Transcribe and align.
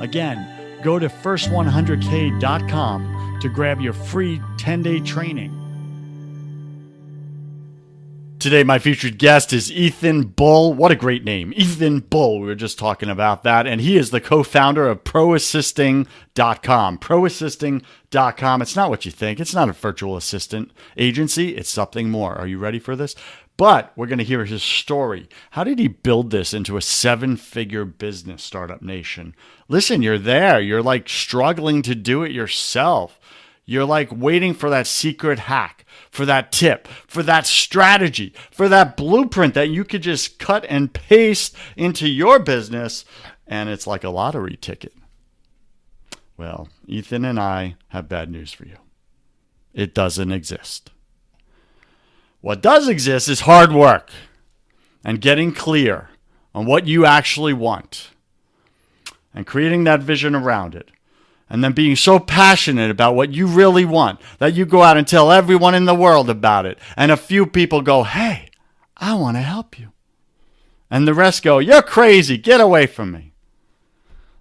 Again, 0.00 0.80
go 0.82 0.98
to 0.98 1.08
first100k.com 1.08 3.38
to 3.40 3.48
grab 3.48 3.80
your 3.80 3.92
free 3.92 4.42
10 4.58 4.82
day 4.82 4.98
training. 5.00 5.54
Today, 8.38 8.62
my 8.62 8.78
featured 8.78 9.18
guest 9.18 9.52
is 9.52 9.72
Ethan 9.72 10.22
Bull. 10.22 10.72
What 10.72 10.92
a 10.92 10.96
great 10.96 11.24
name, 11.24 11.52
Ethan 11.56 11.98
Bull. 12.00 12.38
We 12.38 12.46
were 12.46 12.54
just 12.54 12.78
talking 12.78 13.10
about 13.10 13.42
that. 13.42 13.66
And 13.66 13.80
he 13.80 13.96
is 13.96 14.12
the 14.12 14.20
co 14.20 14.44
founder 14.44 14.86
of 14.86 15.02
ProAssisting.com. 15.02 16.98
ProAssisting.com. 16.98 18.62
It's 18.62 18.76
not 18.76 18.90
what 18.90 19.04
you 19.04 19.10
think, 19.10 19.40
it's 19.40 19.54
not 19.54 19.68
a 19.68 19.72
virtual 19.72 20.16
assistant 20.16 20.70
agency, 20.96 21.56
it's 21.56 21.68
something 21.68 22.10
more. 22.10 22.36
Are 22.36 22.46
you 22.46 22.58
ready 22.58 22.78
for 22.78 22.94
this? 22.94 23.16
But 23.58 23.92
we're 23.96 24.06
going 24.06 24.20
to 24.20 24.24
hear 24.24 24.44
his 24.44 24.62
story. 24.62 25.28
How 25.50 25.64
did 25.64 25.80
he 25.80 25.88
build 25.88 26.30
this 26.30 26.54
into 26.54 26.76
a 26.76 26.82
seven 26.82 27.36
figure 27.36 27.84
business, 27.84 28.42
Startup 28.42 28.80
Nation? 28.80 29.34
Listen, 29.66 30.00
you're 30.00 30.16
there. 30.16 30.60
You're 30.60 30.82
like 30.82 31.08
struggling 31.08 31.82
to 31.82 31.96
do 31.96 32.22
it 32.22 32.30
yourself. 32.30 33.18
You're 33.66 33.84
like 33.84 34.10
waiting 34.12 34.54
for 34.54 34.70
that 34.70 34.86
secret 34.86 35.40
hack, 35.40 35.84
for 36.08 36.24
that 36.24 36.52
tip, 36.52 36.86
for 37.08 37.24
that 37.24 37.46
strategy, 37.46 38.32
for 38.52 38.68
that 38.68 38.96
blueprint 38.96 39.54
that 39.54 39.70
you 39.70 39.84
could 39.84 40.02
just 40.02 40.38
cut 40.38 40.64
and 40.68 40.92
paste 40.92 41.56
into 41.76 42.08
your 42.08 42.38
business. 42.38 43.04
And 43.44 43.68
it's 43.68 43.88
like 43.88 44.04
a 44.04 44.10
lottery 44.10 44.56
ticket. 44.56 44.94
Well, 46.36 46.68
Ethan 46.86 47.24
and 47.24 47.40
I 47.40 47.74
have 47.88 48.08
bad 48.08 48.30
news 48.30 48.52
for 48.52 48.66
you. 48.66 48.76
It 49.74 49.94
doesn't 49.94 50.30
exist. 50.30 50.92
What 52.40 52.62
does 52.62 52.88
exist 52.88 53.28
is 53.28 53.40
hard 53.40 53.72
work 53.72 54.10
and 55.04 55.20
getting 55.20 55.52
clear 55.52 56.10
on 56.54 56.66
what 56.66 56.86
you 56.86 57.04
actually 57.04 57.52
want 57.52 58.10
and 59.34 59.46
creating 59.46 59.84
that 59.84 60.00
vision 60.00 60.34
around 60.34 60.74
it. 60.74 60.90
And 61.50 61.64
then 61.64 61.72
being 61.72 61.96
so 61.96 62.18
passionate 62.18 62.90
about 62.90 63.14
what 63.14 63.32
you 63.32 63.46
really 63.46 63.86
want 63.86 64.20
that 64.38 64.52
you 64.52 64.66
go 64.66 64.82
out 64.82 64.98
and 64.98 65.08
tell 65.08 65.32
everyone 65.32 65.74
in 65.74 65.86
the 65.86 65.94
world 65.94 66.28
about 66.28 66.66
it. 66.66 66.78
And 66.94 67.10
a 67.10 67.16
few 67.16 67.46
people 67.46 67.80
go, 67.80 68.02
Hey, 68.02 68.50
I 68.98 69.14
want 69.14 69.38
to 69.38 69.42
help 69.42 69.78
you. 69.78 69.92
And 70.90 71.08
the 71.08 71.14
rest 71.14 71.42
go, 71.42 71.58
You're 71.58 71.82
crazy. 71.82 72.36
Get 72.36 72.60
away 72.60 72.86
from 72.86 73.12
me. 73.12 73.32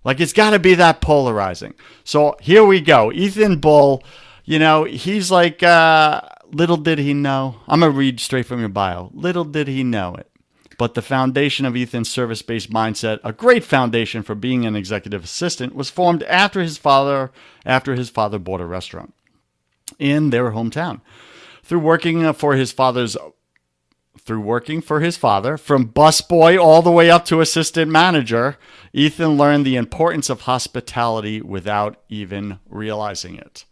Like 0.03 0.19
it's 0.19 0.33
got 0.33 0.49
to 0.51 0.59
be 0.59 0.73
that 0.75 1.01
polarizing. 1.01 1.73
So 2.03 2.35
here 2.41 2.65
we 2.65 2.81
go. 2.81 3.11
Ethan 3.11 3.59
Bull, 3.59 4.03
you 4.43 4.59
know, 4.59 4.83
he's 4.83 5.29
like, 5.31 5.63
uh, 5.63 6.21
little 6.51 6.77
did 6.77 6.99
he 6.99 7.13
know. 7.13 7.57
I'm 7.67 7.81
going 7.81 7.91
to 7.91 7.97
read 7.97 8.19
straight 8.19 8.45
from 8.45 8.59
your 8.59 8.69
bio. 8.69 9.11
Little 9.13 9.45
did 9.45 9.67
he 9.67 9.83
know 9.83 10.15
it. 10.15 10.29
But 10.77 10.93
the 10.93 11.01
foundation 11.01 11.65
of 11.65 11.75
Ethan's 11.75 12.09
service 12.09 12.41
based 12.41 12.69
mindset, 12.69 13.19
a 13.23 13.33
great 13.33 13.63
foundation 13.63 14.21
for 14.21 14.35
being 14.35 14.65
an 14.65 14.75
executive 14.75 15.23
assistant, 15.23 15.73
was 15.73 15.89
formed 15.89 16.23
after 16.23 16.61
his 16.61 16.77
father 16.77 17.31
after 17.65 17.95
his 17.95 18.09
father 18.09 18.37
bought 18.37 18.61
a 18.61 18.65
restaurant 18.65 19.13
in 19.97 20.29
their 20.29 20.51
hometown. 20.51 21.01
Through 21.63 21.79
working 21.79 22.23
uh, 22.23 22.33
for 22.33 22.55
his 22.55 22.71
father's 22.71 23.17
through 24.19 24.41
working 24.41 24.81
for 24.81 24.99
his 24.99 25.15
father, 25.15 25.57
from 25.57 25.87
busboy 25.87 26.61
all 26.61 26.81
the 26.81 26.91
way 26.91 27.09
up 27.09 27.23
to 27.25 27.39
assistant 27.39 27.89
manager, 27.89 28.57
Ethan 28.91 29.37
learned 29.37 29.65
the 29.65 29.77
importance 29.77 30.29
of 30.29 30.41
hospitality 30.41 31.41
without 31.41 32.01
even 32.09 32.59
realizing 32.67 33.35
it. 33.35 33.63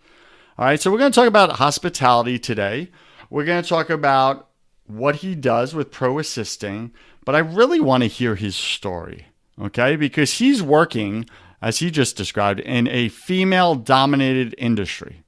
All 0.57 0.63
right, 0.63 0.79
so 0.79 0.89
we're 0.89 0.99
going 0.99 1.11
to 1.11 1.16
talk 1.16 1.27
about 1.27 1.57
hospitality 1.57 2.39
today. 2.39 2.89
We're 3.29 3.43
going 3.43 3.61
to 3.61 3.67
talk 3.67 3.89
about 3.89 4.47
what 4.88 5.17
he 5.17 5.35
does 5.35 5.75
with 5.75 5.91
ProAssisting, 5.91 6.91
but 7.25 7.35
I 7.35 7.39
really 7.39 7.81
want 7.81 8.03
to 8.03 8.07
hear 8.07 8.35
his 8.35 8.55
story, 8.55 9.25
okay? 9.59 9.97
Because 9.97 10.35
he's 10.35 10.63
working, 10.63 11.25
as 11.61 11.79
he 11.79 11.91
just 11.91 12.16
described, 12.16 12.61
in 12.61 12.88
a 12.88 13.09
female 13.09 13.75
dominated 13.75 14.55
industry 14.57 15.23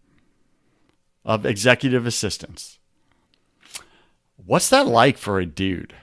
of 1.26 1.46
executive 1.46 2.06
assistants. 2.06 2.80
What's 4.38 4.70
that 4.70 4.88
like 4.88 5.18
for 5.18 5.40
a 5.40 5.46
dude? 5.46 5.94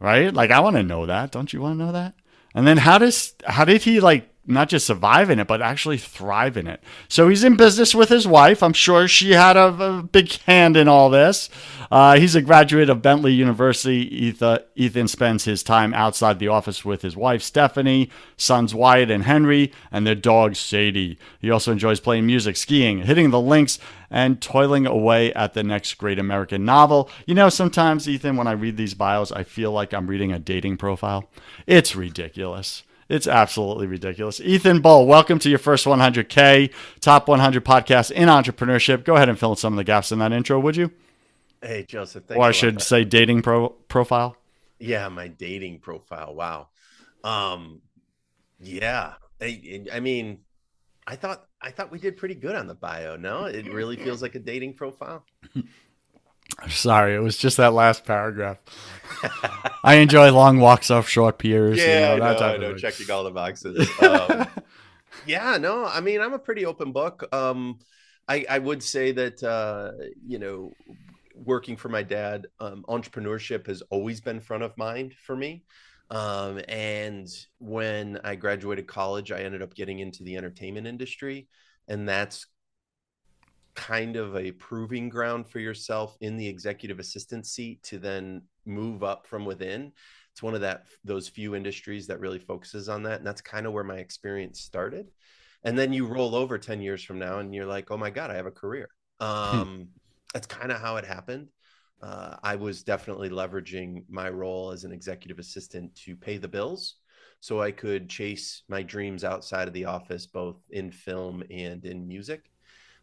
Right? 0.00 0.32
Like 0.32 0.50
I 0.50 0.60
want 0.60 0.76
to 0.76 0.82
know 0.82 1.04
that. 1.04 1.30
Don't 1.30 1.52
you 1.52 1.60
want 1.60 1.78
to 1.78 1.84
know 1.84 1.92
that? 1.92 2.14
And 2.54 2.66
then 2.66 2.78
how 2.78 2.96
does 2.96 3.34
how 3.46 3.66
did 3.66 3.82
he 3.82 4.00
like 4.00 4.30
not 4.46 4.68
just 4.68 4.86
survive 4.86 5.30
in 5.30 5.38
it, 5.38 5.46
but 5.46 5.60
actually 5.60 5.98
thrive 5.98 6.56
in 6.56 6.66
it. 6.66 6.82
So 7.08 7.28
he's 7.28 7.44
in 7.44 7.56
business 7.56 7.94
with 7.94 8.08
his 8.08 8.26
wife. 8.26 8.62
I'm 8.62 8.72
sure 8.72 9.08
she 9.08 9.32
had 9.32 9.56
a, 9.56 9.66
a 9.66 10.02
big 10.02 10.32
hand 10.42 10.76
in 10.76 10.88
all 10.88 11.10
this. 11.10 11.50
Uh, 11.90 12.18
he's 12.18 12.34
a 12.34 12.42
graduate 12.42 12.90
of 12.90 13.02
Bentley 13.02 13.32
University. 13.32 13.98
Ethan, 14.26 14.58
Ethan 14.74 15.08
spends 15.08 15.44
his 15.44 15.62
time 15.62 15.94
outside 15.94 16.38
the 16.38 16.48
office 16.48 16.84
with 16.84 17.02
his 17.02 17.16
wife, 17.16 17.42
Stephanie, 17.42 18.10
sons 18.36 18.74
Wyatt 18.74 19.10
and 19.10 19.24
Henry, 19.24 19.72
and 19.90 20.06
their 20.06 20.14
dog, 20.14 20.56
Sadie. 20.56 21.18
He 21.40 21.50
also 21.50 21.72
enjoys 21.72 22.00
playing 22.00 22.26
music, 22.26 22.56
skiing, 22.56 23.02
hitting 23.02 23.30
the 23.30 23.40
links, 23.40 23.78
and 24.10 24.40
toiling 24.40 24.86
away 24.86 25.32
at 25.34 25.54
the 25.54 25.62
next 25.62 25.94
great 25.94 26.18
American 26.18 26.64
novel. 26.64 27.10
You 27.26 27.34
know, 27.34 27.48
sometimes, 27.48 28.08
Ethan, 28.08 28.36
when 28.36 28.46
I 28.46 28.52
read 28.52 28.76
these 28.76 28.94
bios, 28.94 29.32
I 29.32 29.42
feel 29.42 29.72
like 29.72 29.92
I'm 29.92 30.06
reading 30.06 30.32
a 30.32 30.38
dating 30.38 30.76
profile. 30.76 31.28
It's 31.66 31.96
ridiculous. 31.96 32.82
It's 33.08 33.28
absolutely 33.28 33.86
ridiculous. 33.86 34.40
Ethan 34.40 34.80
Bull, 34.80 35.06
welcome 35.06 35.38
to 35.40 35.48
your 35.48 35.60
first 35.60 35.86
100K 35.86 36.72
top 37.00 37.28
100 37.28 37.64
podcast 37.64 38.10
in 38.10 38.28
entrepreneurship. 38.28 39.04
Go 39.04 39.14
ahead 39.14 39.28
and 39.28 39.38
fill 39.38 39.50
in 39.50 39.56
some 39.56 39.72
of 39.74 39.76
the 39.76 39.84
gaps 39.84 40.10
in 40.10 40.18
that 40.18 40.32
intro, 40.32 40.58
would 40.58 40.76
you? 40.76 40.90
Hey, 41.62 41.84
Joseph. 41.86 42.24
or 42.30 42.42
I 42.42 42.50
should 42.50 42.82
say 42.82 43.04
dating 43.04 43.42
pro- 43.42 43.68
profile. 43.68 44.36
Yeah, 44.80 45.08
my 45.08 45.28
dating 45.28 45.78
profile. 45.80 46.34
Wow. 46.34 46.68
Um, 47.22 47.80
yeah. 48.58 49.14
I, 49.40 49.84
I 49.92 50.00
mean, 50.00 50.40
I 51.06 51.14
thought 51.16 51.46
I 51.62 51.70
thought 51.70 51.92
we 51.92 51.98
did 52.00 52.16
pretty 52.16 52.34
good 52.34 52.56
on 52.56 52.66
the 52.66 52.74
bio. 52.74 53.16
No, 53.16 53.44
it 53.44 53.72
really 53.72 53.96
feels 53.96 54.20
like 54.20 54.34
a 54.34 54.40
dating 54.40 54.74
profile. 54.74 55.24
I'm 56.58 56.70
sorry, 56.70 57.14
it 57.14 57.20
was 57.20 57.36
just 57.36 57.56
that 57.58 57.72
last 57.72 58.04
paragraph. 58.04 58.58
I 59.84 59.96
enjoy 59.96 60.32
long 60.32 60.58
walks 60.60 60.90
off 60.90 61.08
short 61.08 61.38
piers. 61.38 61.78
Yeah, 61.78 62.14
you 62.14 62.20
know, 62.20 62.26
I 62.26 62.32
know, 62.34 62.46
I 62.46 62.56
know 62.56 62.74
checking 62.76 63.10
all 63.10 63.24
the 63.24 63.30
boxes. 63.30 63.88
Um, 64.02 64.46
yeah, 65.26 65.56
no, 65.56 65.84
I 65.84 66.00
mean, 66.00 66.20
I'm 66.20 66.34
a 66.34 66.38
pretty 66.38 66.66
open 66.66 66.92
book. 66.92 67.26
Um, 67.32 67.78
I, 68.28 68.44
I 68.48 68.58
would 68.58 68.82
say 68.82 69.12
that, 69.12 69.42
uh, 69.42 69.92
you 70.26 70.38
know, 70.38 70.72
working 71.34 71.76
for 71.76 71.88
my 71.88 72.02
dad, 72.02 72.46
um, 72.60 72.84
entrepreneurship 72.88 73.66
has 73.66 73.82
always 73.90 74.20
been 74.20 74.40
front 74.40 74.62
of 74.62 74.76
mind 74.76 75.14
for 75.14 75.36
me. 75.36 75.64
Um, 76.10 76.60
and 76.68 77.28
when 77.58 78.20
I 78.22 78.36
graduated 78.36 78.86
college, 78.86 79.32
I 79.32 79.40
ended 79.40 79.62
up 79.62 79.74
getting 79.74 79.98
into 79.98 80.22
the 80.22 80.36
entertainment 80.36 80.86
industry. 80.86 81.48
And 81.88 82.08
that's 82.08 82.46
kind 83.76 84.16
of 84.16 84.36
a 84.36 84.52
proving 84.52 85.08
ground 85.08 85.48
for 85.48 85.60
yourself 85.60 86.16
in 86.20 86.36
the 86.36 86.48
executive 86.48 86.98
assistant 86.98 87.46
seat 87.46 87.82
to 87.84 87.98
then 87.98 88.42
move 88.64 89.04
up 89.04 89.26
from 89.26 89.44
within. 89.44 89.92
It's 90.32 90.42
one 90.42 90.54
of 90.54 90.62
that 90.62 90.86
those 91.04 91.28
few 91.28 91.54
industries 91.54 92.06
that 92.08 92.20
really 92.20 92.38
focuses 92.38 92.88
on 92.88 93.02
that, 93.04 93.18
and 93.18 93.26
that's 93.26 93.40
kind 93.40 93.66
of 93.66 93.72
where 93.72 93.84
my 93.84 93.98
experience 93.98 94.60
started. 94.60 95.10
And 95.64 95.78
then 95.78 95.92
you 95.92 96.06
roll 96.06 96.34
over 96.34 96.58
ten 96.58 96.80
years 96.80 97.02
from 97.02 97.18
now, 97.18 97.38
and 97.38 97.54
you're 97.54 97.66
like, 97.66 97.90
"Oh 97.90 97.96
my 97.96 98.10
god, 98.10 98.30
I 98.30 98.34
have 98.34 98.46
a 98.46 98.50
career." 98.50 98.88
Hmm. 99.50 99.62
Um, 99.62 99.88
that's 100.34 100.46
kind 100.46 100.72
of 100.72 100.80
how 100.80 100.96
it 100.96 101.04
happened. 101.04 101.48
Uh, 102.02 102.36
I 102.42 102.56
was 102.56 102.82
definitely 102.82 103.30
leveraging 103.30 104.04
my 104.08 104.28
role 104.28 104.70
as 104.70 104.84
an 104.84 104.92
executive 104.92 105.38
assistant 105.38 105.94
to 106.04 106.14
pay 106.14 106.36
the 106.36 106.48
bills 106.48 106.96
so 107.40 107.60
I 107.60 107.70
could 107.70 108.08
chase 108.08 108.62
my 108.68 108.82
dreams 108.82 109.24
outside 109.24 109.68
of 109.68 109.74
the 109.74 109.86
office, 109.86 110.26
both 110.26 110.56
in 110.70 110.90
film 110.90 111.42
and 111.50 111.84
in 111.84 112.06
music. 112.06 112.50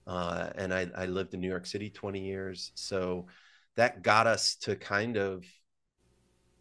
Uh, 0.06 0.50
and 0.56 0.74
I, 0.74 0.88
I 0.96 1.06
lived 1.06 1.34
in 1.34 1.42
New 1.42 1.50
York 1.50 1.66
City 1.66 1.90
20 1.90 2.20
years. 2.20 2.72
So 2.76 3.28
that 3.76 4.04
got 4.04 4.28
us 4.28 4.56
to 4.56 4.76
kind 4.76 5.18
of 5.18 5.46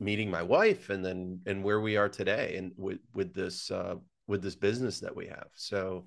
meeting 0.01 0.31
my 0.31 0.43
wife 0.43 0.91
and 0.91 1.05
then 1.05 1.41
and 1.47 1.63
where 1.63 1.81
we 1.81 1.97
are 1.97 2.09
today 2.09 2.57
and 2.57 2.73
with 2.77 2.99
with 3.15 3.33
this 3.35 3.71
uh, 3.71 3.95
with 4.27 4.43
this 4.43 4.57
business 4.57 5.01
that 5.01 5.15
we 5.15 5.27
have. 5.27 5.49
So 5.55 6.05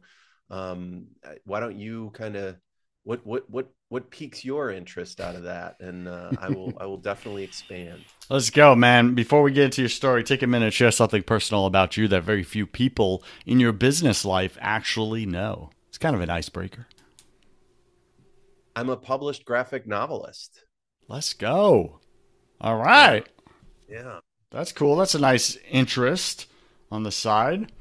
um 0.52 1.08
why 1.46 1.60
don't 1.60 1.80
you 1.80 2.12
kind 2.14 2.36
of 2.36 2.56
what 3.04 3.26
what 3.26 3.50
what 3.50 3.68
what 3.90 4.10
piques 4.10 4.44
your 4.44 4.72
interest 4.72 5.22
out 5.22 5.36
of 5.36 5.44
that? 5.44 5.78
And 5.80 6.08
uh, 6.08 6.32
i 6.40 6.50
will 6.50 6.74
i 6.80 6.86
will 6.86 6.98
definitely 6.98 7.44
expand. 7.44 8.02
Let's 8.30 8.50
go 8.50 8.76
man. 8.76 9.14
Before 9.16 9.42
we 9.42 9.52
get 9.52 9.66
into 9.66 9.82
your 9.82 9.90
story 9.90 10.24
take 10.24 10.44
a 10.44 10.48
minute 10.48 10.74
share 10.74 10.92
something 10.92 11.24
personal 11.24 11.66
about 11.66 11.98
you 11.98 12.08
that 12.10 12.24
very 12.24 12.44
few 12.44 12.68
people 12.68 13.24
in 13.46 13.60
your 13.60 13.74
business 13.74 14.26
life 14.26 14.58
actually 14.60 15.26
know. 15.26 15.70
It's 15.90 15.98
kind 15.98 16.16
of 16.16 16.22
an 16.22 16.30
icebreaker 16.30 16.88
i'm 18.76 18.90
a 18.90 18.98
published 18.98 19.46
graphic 19.46 19.88
novelist. 19.88 20.64
Let's 21.08 21.34
go. 21.34 22.00
All 22.60 22.78
right. 22.78 23.28
Yeah. 23.88 24.20
That's 24.50 24.72
cool. 24.72 24.96
That's 24.96 25.16
a 25.16 25.20
nice 25.20 25.58
interest 25.70 26.48
on 26.92 27.04
the 27.04 27.12
side. 27.12 27.72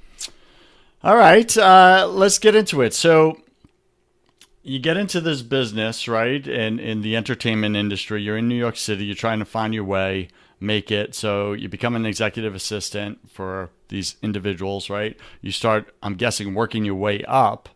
All 1.03 1.17
right 1.17 1.57
uh, 1.57 2.09
let's 2.11 2.39
get 2.39 2.55
into 2.55 2.83
it. 2.83 2.95
So 2.95 3.39
you 4.65 4.79
get 4.79 4.97
into 4.97 5.21
this 5.21 5.43
business, 5.43 6.09
right? 6.09 6.47
And 6.49 6.81
in 6.81 7.03
the 7.03 7.17
entertainment 7.17 7.77
industry, 7.77 8.23
you're 8.23 8.39
in 8.39 8.49
New 8.49 8.55
York 8.55 8.77
City, 8.77 9.05
you're 9.05 9.15
trying 9.15 9.39
to 9.41 9.45
find 9.45 9.75
your 9.75 9.85
way, 9.85 10.29
make 10.59 10.91
it. 10.91 11.15
So 11.15 11.53
you 11.53 11.69
become 11.69 11.95
an 11.95 12.07
executive 12.07 12.55
assistant 12.55 13.31
for 13.31 13.71
these 13.89 14.17
individuals, 14.23 14.89
right? 14.89 15.17
You 15.43 15.53
start, 15.53 15.95
I'm 16.03 16.15
guessing, 16.15 16.55
working 16.55 16.87
your 16.87 16.95
way 16.95 17.23
up. 17.29 17.69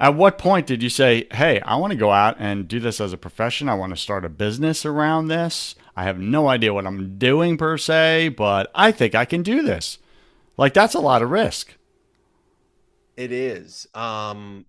At 0.00 0.14
what 0.14 0.38
point 0.38 0.66
did 0.66 0.82
you 0.82 0.88
say, 0.88 1.26
hey, 1.32 1.60
I 1.60 1.76
want 1.76 1.92
to 1.92 1.96
go 1.96 2.10
out 2.10 2.36
and 2.38 2.66
do 2.66 2.80
this 2.80 3.00
as 3.00 3.12
a 3.12 3.18
profession? 3.18 3.68
I 3.68 3.74
want 3.74 3.90
to 3.90 3.96
start 3.96 4.24
a 4.24 4.28
business 4.28 4.84
around 4.84 5.28
this. 5.28 5.74
I 5.96 6.04
have 6.04 6.18
no 6.18 6.48
idea 6.48 6.74
what 6.74 6.86
I'm 6.86 7.18
doing 7.18 7.56
per 7.56 7.78
se, 7.78 8.30
but 8.30 8.70
I 8.74 8.90
think 8.90 9.14
I 9.14 9.24
can 9.24 9.42
do 9.42 9.62
this. 9.62 9.98
Like, 10.56 10.74
that's 10.74 10.94
a 10.94 11.00
lot 11.00 11.22
of 11.22 11.30
risk. 11.30 11.74
It 13.16 13.30
is. 13.30 13.86
Um, 13.94 14.66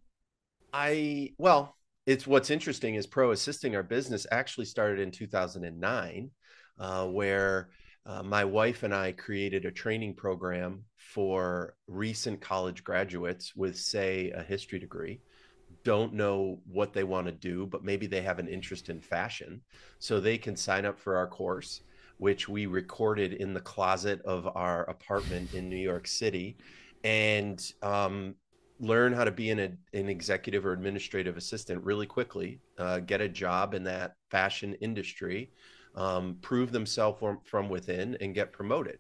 I 0.72 1.34
well, 1.38 1.76
it's 2.06 2.28
what's 2.28 2.52
interesting 2.52 2.96
is 2.96 3.08
ProAssisting 3.08 3.76
our 3.76 3.84
business 3.84 4.28
actually 4.32 4.66
started 4.66 5.00
in 5.00 5.12
2009, 5.12 6.30
uh, 6.80 7.08
where 7.08 7.70
uh, 8.06 8.22
my 8.22 8.46
wife 8.46 8.84
and 8.84 8.94
I 8.94 9.14
created 9.14 9.66
a 9.66 9.72
training 9.72 10.14
program 10.16 10.84
for 11.14 11.76
recent 11.88 12.42
college 12.42 12.84
graduates 12.84 13.56
with, 13.56 13.78
say, 13.78 14.32
a 14.32 14.42
history 14.42 14.80
degree. 14.80 15.22
Don't 15.84 16.14
know 16.14 16.60
what 16.66 16.94
they 16.94 17.04
want 17.04 17.28
to 17.28 17.32
do, 17.32 17.68
but 17.68 17.84
maybe 17.84 18.08
they 18.08 18.22
have 18.22 18.40
an 18.40 18.48
interest 18.48 18.90
in 18.90 19.00
fashion. 19.00 19.62
So 20.00 20.20
they 20.20 20.38
can 20.38 20.56
sign 20.56 20.84
up 20.84 21.00
for 21.00 21.16
our 21.16 21.28
course, 21.28 21.82
which 22.18 22.50
we 22.50 22.66
recorded 22.66 23.34
in 23.34 23.54
the 23.54 23.62
closet 23.62 24.20
of 24.24 24.48
our 24.56 24.84
apartment 24.90 25.54
in 25.54 25.70
New 25.70 25.76
York 25.78 26.08
City. 26.08 26.58
And 27.04 27.62
um, 27.84 28.36
learn 28.80 29.14
how 29.14 29.26
to 29.26 29.32
be 29.32 29.52
an, 29.52 29.60
an 29.60 30.10
executive 30.10 30.66
or 30.66 30.74
administrative 30.74 31.38
assistant 31.38 31.84
really 31.84 32.08
quickly, 32.08 32.60
uh, 32.80 33.00
get 33.00 33.22
a 33.22 33.30
job 33.30 33.76
in 33.76 33.84
that 33.84 34.16
fashion 34.32 34.74
industry, 34.82 35.52
um, 35.96 36.38
prove 36.42 36.72
themselves 36.72 37.20
from, 37.20 37.40
from 37.44 37.70
within, 37.70 38.18
and 38.22 38.34
get 38.34 38.52
promoted. 38.52 38.98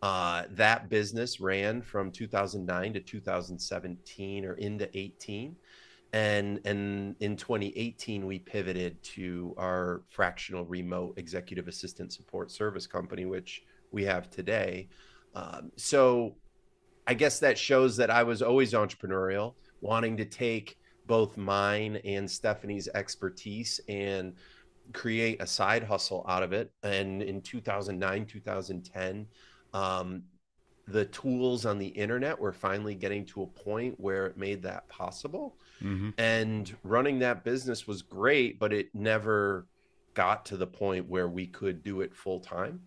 Uh, 0.00 0.44
that 0.50 0.88
business 0.88 1.40
ran 1.40 1.82
from 1.82 2.10
2009 2.10 2.92
to 2.92 3.00
2017 3.00 4.44
or 4.44 4.54
into 4.54 4.88
18 4.96 5.56
and 6.12 6.60
and 6.64 7.16
in 7.20 7.36
2018 7.36 8.24
we 8.24 8.38
pivoted 8.38 9.02
to 9.02 9.54
our 9.58 10.02
fractional 10.08 10.64
remote 10.64 11.18
executive 11.18 11.68
assistant 11.68 12.12
support 12.12 12.50
service 12.50 12.86
company 12.86 13.26
which 13.26 13.64
we 13.90 14.04
have 14.04 14.30
today 14.30 14.88
um, 15.34 15.70
so 15.76 16.34
I 17.08 17.14
guess 17.14 17.38
that 17.38 17.56
shows 17.56 17.96
that 17.96 18.10
I 18.10 18.22
was 18.22 18.42
always 18.42 18.74
entrepreneurial, 18.74 19.54
wanting 19.80 20.18
to 20.18 20.26
take 20.26 20.78
both 21.06 21.38
mine 21.38 21.96
and 22.04 22.30
Stephanie's 22.30 22.86
expertise 22.94 23.80
and 23.88 24.34
create 24.92 25.40
a 25.40 25.46
side 25.46 25.82
hustle 25.82 26.26
out 26.28 26.42
of 26.42 26.52
it. 26.52 26.70
And 26.82 27.22
in 27.22 27.40
2009, 27.40 28.26
2010, 28.26 29.26
um, 29.72 30.22
the 30.86 31.04
tools 31.06 31.66
on 31.66 31.78
the 31.78 31.88
internet 31.88 32.38
were 32.38 32.52
finally 32.52 32.94
getting 32.94 33.24
to 33.26 33.42
a 33.42 33.46
point 33.46 33.98
where 33.98 34.26
it 34.26 34.36
made 34.36 34.62
that 34.62 34.88
possible. 34.88 35.56
Mm-hmm. 35.82 36.10
And 36.18 36.74
running 36.82 37.18
that 37.20 37.44
business 37.44 37.86
was 37.86 38.02
great, 38.02 38.58
but 38.58 38.72
it 38.72 38.94
never 38.94 39.66
got 40.14 40.46
to 40.46 40.56
the 40.56 40.66
point 40.66 41.08
where 41.08 41.28
we 41.28 41.46
could 41.46 41.82
do 41.82 42.00
it 42.00 42.14
full 42.14 42.40
time. 42.40 42.80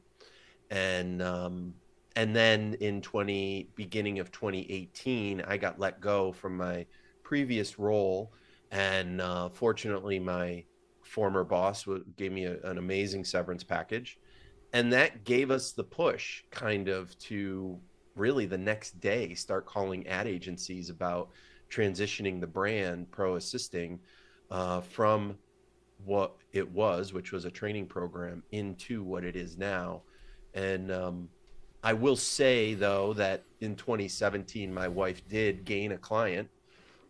And 0.72 1.22
um, 1.22 1.74
and 2.16 2.36
then 2.36 2.76
in 2.80 3.02
20 3.02 3.70
beginning 3.76 4.20
of 4.20 4.32
2018 4.32 5.42
i 5.42 5.58
got 5.58 5.80
let 5.80 6.02
go 6.02 6.32
from 6.32 6.58
my 6.58 6.86
previous 7.24 7.80
role 7.80 8.34
and 8.72 9.22
uh, 9.22 9.50
fortunately 9.50 10.20
my 10.20 10.64
former 11.02 11.44
boss 11.44 11.86
gave 12.16 12.32
me 12.32 12.46
a, 12.46 12.60
an 12.62 12.78
amazing 12.78 13.24
severance 13.24 13.64
package 13.64 14.18
and 14.74 14.92
that 14.94 15.24
gave 15.24 15.52
us 15.52 15.72
the 15.72 15.84
push 15.84 16.44
kind 16.52 16.88
of 16.88 17.18
to 17.20 17.80
really 18.16 18.46
the 18.46 18.58
next 18.58 19.00
day 19.00 19.34
start 19.34 19.66
calling 19.66 20.08
ad 20.08 20.28
agencies 20.28 20.90
about 20.90 21.30
transitioning 21.70 22.40
the 22.40 22.48
brand 22.48 23.10
ProAssisting 23.12 24.00
uh, 24.50 24.82
from 24.82 25.38
what 26.06 26.36
it 26.52 26.70
was 26.72 27.14
which 27.14 27.32
was 27.32 27.46
a 27.46 27.52
training 27.52 27.86
program 27.86 28.44
into 28.52 29.04
what 29.04 29.24
it 29.24 29.36
is 29.36 29.58
now. 29.58 30.02
And 30.54 30.92
um, 30.92 31.30
I 31.84 31.94
will 31.94 32.16
say 32.16 32.74
though 32.74 33.14
that 33.14 33.44
in 33.62 33.76
2017, 33.76 34.74
my 34.74 34.88
wife 34.88 35.28
did 35.28 35.66
gain 35.66 35.94
a 35.94 35.98
client 35.98 36.50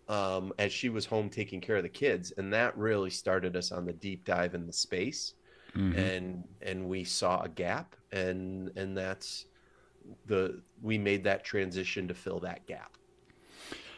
um, 0.07 0.51
as 0.59 0.73
she 0.73 0.89
was 0.89 1.05
home 1.05 1.29
taking 1.29 1.61
care 1.61 1.77
of 1.77 1.83
the 1.83 1.89
kids, 1.89 2.33
and 2.37 2.51
that 2.53 2.77
really 2.77 3.09
started 3.09 3.55
us 3.55 3.71
on 3.71 3.85
the 3.85 3.93
deep 3.93 4.25
dive 4.25 4.55
in 4.55 4.67
the 4.67 4.73
space, 4.73 5.35
mm-hmm. 5.75 5.97
and 5.97 6.43
and 6.61 6.87
we 6.87 7.03
saw 7.03 7.41
a 7.41 7.49
gap, 7.49 7.95
and 8.11 8.71
and 8.77 8.97
that's 8.97 9.45
the 10.27 10.61
we 10.81 10.97
made 10.97 11.23
that 11.23 11.43
transition 11.43 12.07
to 12.07 12.13
fill 12.13 12.39
that 12.39 12.65
gap. 12.67 12.97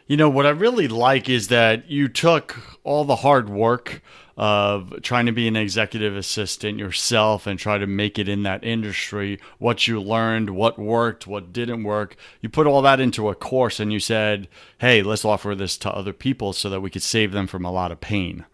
You 0.05 0.17
know, 0.17 0.29
what 0.29 0.45
I 0.45 0.49
really 0.49 0.89
like 0.89 1.29
is 1.29 1.47
that 1.47 1.89
you 1.89 2.09
took 2.09 2.79
all 2.83 3.05
the 3.05 3.17
hard 3.17 3.49
work 3.49 4.01
of 4.35 5.01
trying 5.01 5.27
to 5.27 5.31
be 5.31 5.47
an 5.47 5.55
executive 5.55 6.15
assistant 6.17 6.77
yourself 6.77 7.47
and 7.47 7.57
try 7.57 7.77
to 7.77 7.87
make 7.87 8.19
it 8.19 8.27
in 8.27 8.43
that 8.43 8.65
industry, 8.65 9.39
what 9.59 9.87
you 9.87 10.01
learned, 10.01 10.49
what 10.49 10.77
worked, 10.77 11.25
what 11.25 11.53
didn't 11.53 11.83
work. 11.83 12.17
You 12.41 12.49
put 12.49 12.67
all 12.67 12.81
that 12.81 12.99
into 12.99 13.29
a 13.29 13.35
course 13.35 13.79
and 13.79 13.93
you 13.93 13.99
said, 13.99 14.49
hey, 14.79 15.03
let's 15.03 15.23
offer 15.23 15.55
this 15.55 15.77
to 15.79 15.91
other 15.91 16.13
people 16.13 16.51
so 16.51 16.69
that 16.69 16.81
we 16.81 16.89
could 16.89 17.03
save 17.03 17.31
them 17.31 17.47
from 17.47 17.63
a 17.63 17.71
lot 17.71 17.91
of 17.91 18.01
pain, 18.01 18.45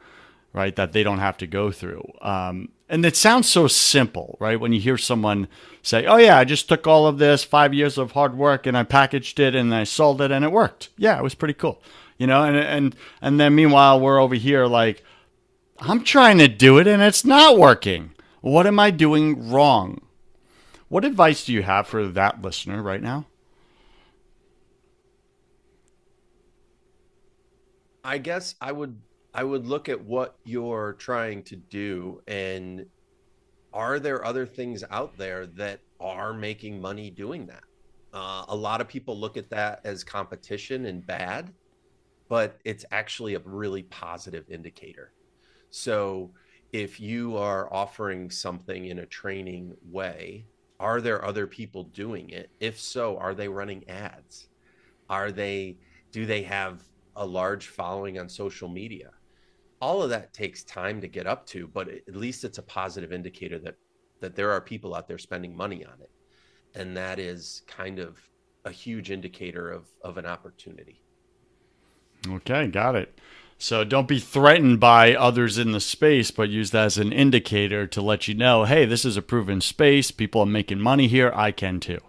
right? 0.53 0.75
That 0.75 0.91
they 0.91 1.01
don't 1.01 1.19
have 1.19 1.38
to 1.38 1.47
go 1.47 1.71
through. 1.71 2.11
Um, 2.21 2.69
and 2.89 3.05
it 3.05 3.15
sounds 3.15 3.48
so 3.48 3.67
simple, 3.67 4.36
right? 4.39 4.60
When 4.60 4.74
you 4.74 4.79
hear 4.79 4.98
someone 4.98 5.48
say, 5.81 6.05
"Oh 6.05 6.17
yeah, 6.17 6.38
I 6.38 6.43
just 6.43 6.67
took 6.67 6.88
all 6.88 7.08
of 7.08 7.19
this 7.19 7.43
5 7.43 7.74
years 7.74 7.98
of 7.98 8.12
hard 8.12 8.36
work 8.36 8.65
and 8.65 8.77
I 8.77 8.84
packaged 8.84 9.39
it 9.39 9.55
and 9.55 9.74
I 9.74 9.84
sold 9.84 10.22
it 10.22 10.31
and 10.31 10.43
it 10.43 10.51
worked." 10.51 10.89
Yeah, 10.98 11.17
it 11.17 11.24
was 11.24 11.36
pretty 11.36 11.53
cool. 11.53 11.81
You 12.17 12.27
know, 12.27 12.43
and 12.43 12.58
and 12.58 12.96
and 13.22 13.39
then 13.39 13.55
meanwhile 13.55 14.00
we're 14.00 14.19
over 14.19 14.36
here 14.36 14.65
like 14.65 15.03
I'm 15.79 16.03
trying 16.03 16.39
to 16.39 16.48
do 16.48 16.77
it 16.79 16.88
and 16.88 17.01
it's 17.01 17.24
not 17.24 17.58
working. 17.58 18.12
What 18.41 18.67
am 18.67 18.79
I 18.79 18.91
doing 18.91 19.50
wrong? 19.50 20.01
What 20.89 21.05
advice 21.05 21.46
do 21.46 21.53
you 21.53 21.62
have 21.62 21.88
for 21.88 22.08
that 22.08 22.41
listener 22.41 22.81
right 22.81 23.01
now? 23.01 23.27
I 28.03 28.17
guess 28.17 28.55
I 28.60 28.72
would 28.72 29.00
I 29.33 29.43
would 29.43 29.67
look 29.67 29.89
at 29.89 30.03
what 30.03 30.38
you're 30.43 30.93
trying 30.93 31.43
to 31.43 31.55
do 31.55 32.21
and 32.27 32.86
are 33.74 34.00
there 34.00 34.25
other 34.25 34.45
things 34.45 34.83
out 34.89 35.17
there 35.17 35.45
that 35.45 35.81
are 36.00 36.33
making 36.33 36.81
money 36.81 37.12
doing 37.12 37.45
that? 37.48 37.63
Uh, 38.12 38.45
a 38.48 38.55
lot 38.55 38.81
of 38.81 38.88
people 38.88 39.19
look 39.19 39.38
at 39.38 39.50
that 39.51 39.81
as 39.83 40.03
competition 40.03 40.86
and 40.86 41.05
bad, 41.05 41.53
but 42.27 42.57
it's 42.65 42.86
actually 42.91 43.36
a 43.36 43.39
really 43.39 43.83
positive 43.83 44.45
indicator. 44.50 45.13
So 45.69 46.31
if 46.71 47.00
you 47.00 47.38
are 47.38 47.71
offering 47.71 48.31
something 48.31 48.86
in 48.88 49.00
a 49.00 49.05
training 49.05 49.75
way, 49.83 50.45
are 50.79 51.01
there 51.01 51.24
other 51.24 51.45
people 51.45 51.83
doing 51.83 52.29
it? 52.31 52.50
If 52.59 52.79
so, 52.79 53.17
are 53.17 53.36
they 53.36 53.48
running 53.48 53.88
ads? 53.88 54.48
Are 55.09 55.31
they 55.31 55.77
do 56.12 56.25
they 56.25 56.41
have 56.43 56.83
a 57.15 57.25
large 57.25 57.67
following 57.67 58.17
on 58.17 58.29
social 58.29 58.69
media? 58.69 59.12
All 59.81 60.01
of 60.01 60.09
that 60.09 60.33
takes 60.33 60.63
time 60.63 61.00
to 61.01 61.07
get 61.07 61.27
up 61.27 61.45
to, 61.48 61.67
but 61.67 61.88
at 61.88 62.15
least 62.15 62.43
it's 62.43 62.57
a 62.57 62.63
positive 62.63 63.13
indicator 63.13 63.59
that 63.59 63.75
that 64.19 64.36
there 64.36 64.51
are 64.51 64.59
people 64.59 64.93
out 64.93 65.07
there 65.07 65.17
spending 65.17 65.55
money 65.55 65.86
on 65.86 65.93
it. 66.01 66.12
And 66.75 66.98
that 66.98 67.19
is 67.19 67.62
kind 67.67 68.00
of 68.00 68.19
a 68.65 68.71
huge 68.71 69.12
indicator 69.12 69.71
of 69.71 69.88
of 70.03 70.17
an 70.17 70.25
opportunity. 70.25 71.01
Okay, 72.27 72.67
got 72.67 72.95
it. 72.95 73.17
So 73.62 73.83
don't 73.83 74.07
be 74.07 74.19
threatened 74.19 74.79
by 74.79 75.13
others 75.13 75.57
in 75.57 75.74
the 75.74 75.81
space, 75.81 76.31
but 76.31 76.50
use 76.50 76.71
that 76.71 76.86
as 76.86 76.98
an 76.98 77.12
indicator 77.12 77.86
to 77.88 78.01
let 78.01 78.25
you 78.25 78.33
know, 78.33 78.63
hey, 78.63 78.86
this 78.86 79.03
is 79.03 79.17
a 79.17 79.21
proven 79.21 79.59
space. 79.59 80.12
People 80.12 80.41
are 80.41 80.48
making 80.48 80.79
money 80.79 81.07
here. 81.07 81.31
I 81.36 81.51
can 81.51 81.81
too. 81.81 82.00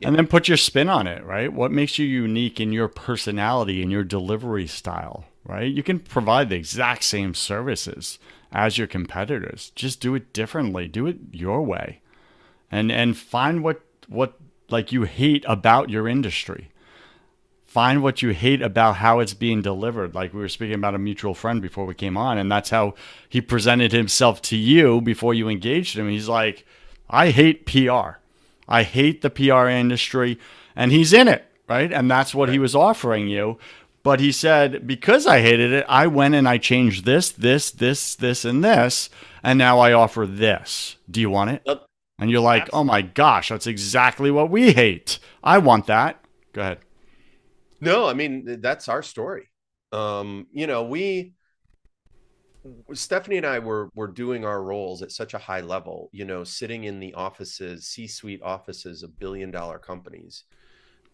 Yeah. 0.00 0.08
And 0.08 0.16
then 0.16 0.26
put 0.26 0.48
your 0.48 0.56
spin 0.56 0.88
on 0.88 1.06
it, 1.06 1.22
right? 1.22 1.52
What 1.52 1.70
makes 1.70 1.98
you 1.98 2.06
unique 2.06 2.60
in 2.60 2.72
your 2.72 2.88
personality 2.88 3.82
and 3.82 3.92
your 3.92 4.04
delivery 4.04 4.66
style, 4.66 5.26
right? 5.44 5.72
You 5.72 5.82
can 5.82 5.98
provide 5.98 6.48
the 6.48 6.56
exact 6.56 7.04
same 7.04 7.34
services 7.34 8.18
as 8.52 8.78
your 8.78 8.86
competitors. 8.86 9.72
Just 9.74 10.00
do 10.00 10.14
it 10.14 10.32
differently. 10.32 10.88
Do 10.88 11.06
it 11.06 11.18
your 11.32 11.62
way. 11.62 12.00
And 12.70 12.90
and 12.90 13.16
find 13.16 13.62
what 13.62 13.82
what 14.08 14.34
like 14.68 14.92
you 14.92 15.02
hate 15.02 15.44
about 15.48 15.90
your 15.90 16.06
industry 16.06 16.70
find 17.70 18.02
what 18.02 18.20
you 18.20 18.30
hate 18.30 18.60
about 18.60 18.96
how 18.96 19.20
it's 19.20 19.32
being 19.32 19.62
delivered. 19.62 20.12
Like 20.12 20.34
we 20.34 20.40
were 20.40 20.48
speaking 20.48 20.74
about 20.74 20.96
a 20.96 20.98
mutual 20.98 21.34
friend 21.34 21.62
before 21.62 21.86
we 21.86 21.94
came 21.94 22.16
on, 22.16 22.36
and 22.36 22.50
that's 22.50 22.70
how 22.70 22.94
he 23.28 23.40
presented 23.40 23.92
himself 23.92 24.42
to 24.42 24.56
you 24.56 25.00
before 25.00 25.34
you 25.34 25.48
engaged 25.48 25.96
him. 25.96 26.08
He's 26.08 26.28
like, 26.28 26.66
I 27.08 27.30
hate 27.30 27.66
PR. 27.66 28.18
I 28.68 28.82
hate 28.82 29.22
the 29.22 29.30
PR 29.30 29.68
industry. 29.68 30.36
And 30.74 30.90
he's 30.90 31.12
in 31.12 31.28
it, 31.28 31.44
right? 31.68 31.92
And 31.92 32.10
that's 32.10 32.34
what 32.34 32.48
he 32.48 32.58
was 32.58 32.74
offering 32.74 33.28
you. 33.28 33.56
But 34.02 34.20
he 34.20 34.32
said, 34.32 34.86
because 34.86 35.26
I 35.26 35.42
hated 35.42 35.72
it, 35.72 35.84
I 35.88 36.06
went 36.06 36.34
and 36.34 36.48
I 36.48 36.56
changed 36.58 37.04
this, 37.04 37.30
this, 37.30 37.70
this, 37.70 38.14
this, 38.14 38.44
and 38.44 38.64
this. 38.64 39.10
And 39.42 39.58
now 39.58 39.78
I 39.78 39.92
offer 39.92 40.26
this. 40.26 40.96
Do 41.10 41.20
you 41.20 41.28
want 41.28 41.50
it? 41.50 41.66
And 42.18 42.30
you're 42.30 42.40
like, 42.40 42.68
oh 42.72 42.84
my 42.84 43.02
gosh, 43.02 43.48
that's 43.48 43.66
exactly 43.66 44.30
what 44.30 44.50
we 44.50 44.72
hate. 44.72 45.18
I 45.42 45.58
want 45.58 45.86
that. 45.86 46.22
Go 46.52 46.60
ahead. 46.60 46.78
No, 47.80 48.06
I 48.06 48.12
mean 48.12 48.60
that's 48.60 48.88
our 48.88 49.02
story. 49.02 49.48
Um, 49.92 50.46
you 50.52 50.66
know, 50.66 50.84
we 50.84 51.32
Stephanie 52.92 53.38
and 53.38 53.46
I 53.46 53.58
were 53.58 53.88
were 53.94 54.06
doing 54.06 54.44
our 54.44 54.62
roles 54.62 55.00
at 55.00 55.12
such 55.12 55.32
a 55.32 55.38
high 55.38 55.62
level, 55.62 56.10
you 56.12 56.26
know, 56.26 56.44
sitting 56.44 56.84
in 56.84 57.00
the 57.00 57.14
offices, 57.14 57.86
C-suite 57.86 58.42
offices 58.42 59.02
of 59.02 59.18
billion 59.18 59.50
dollar 59.50 59.78
companies, 59.78 60.44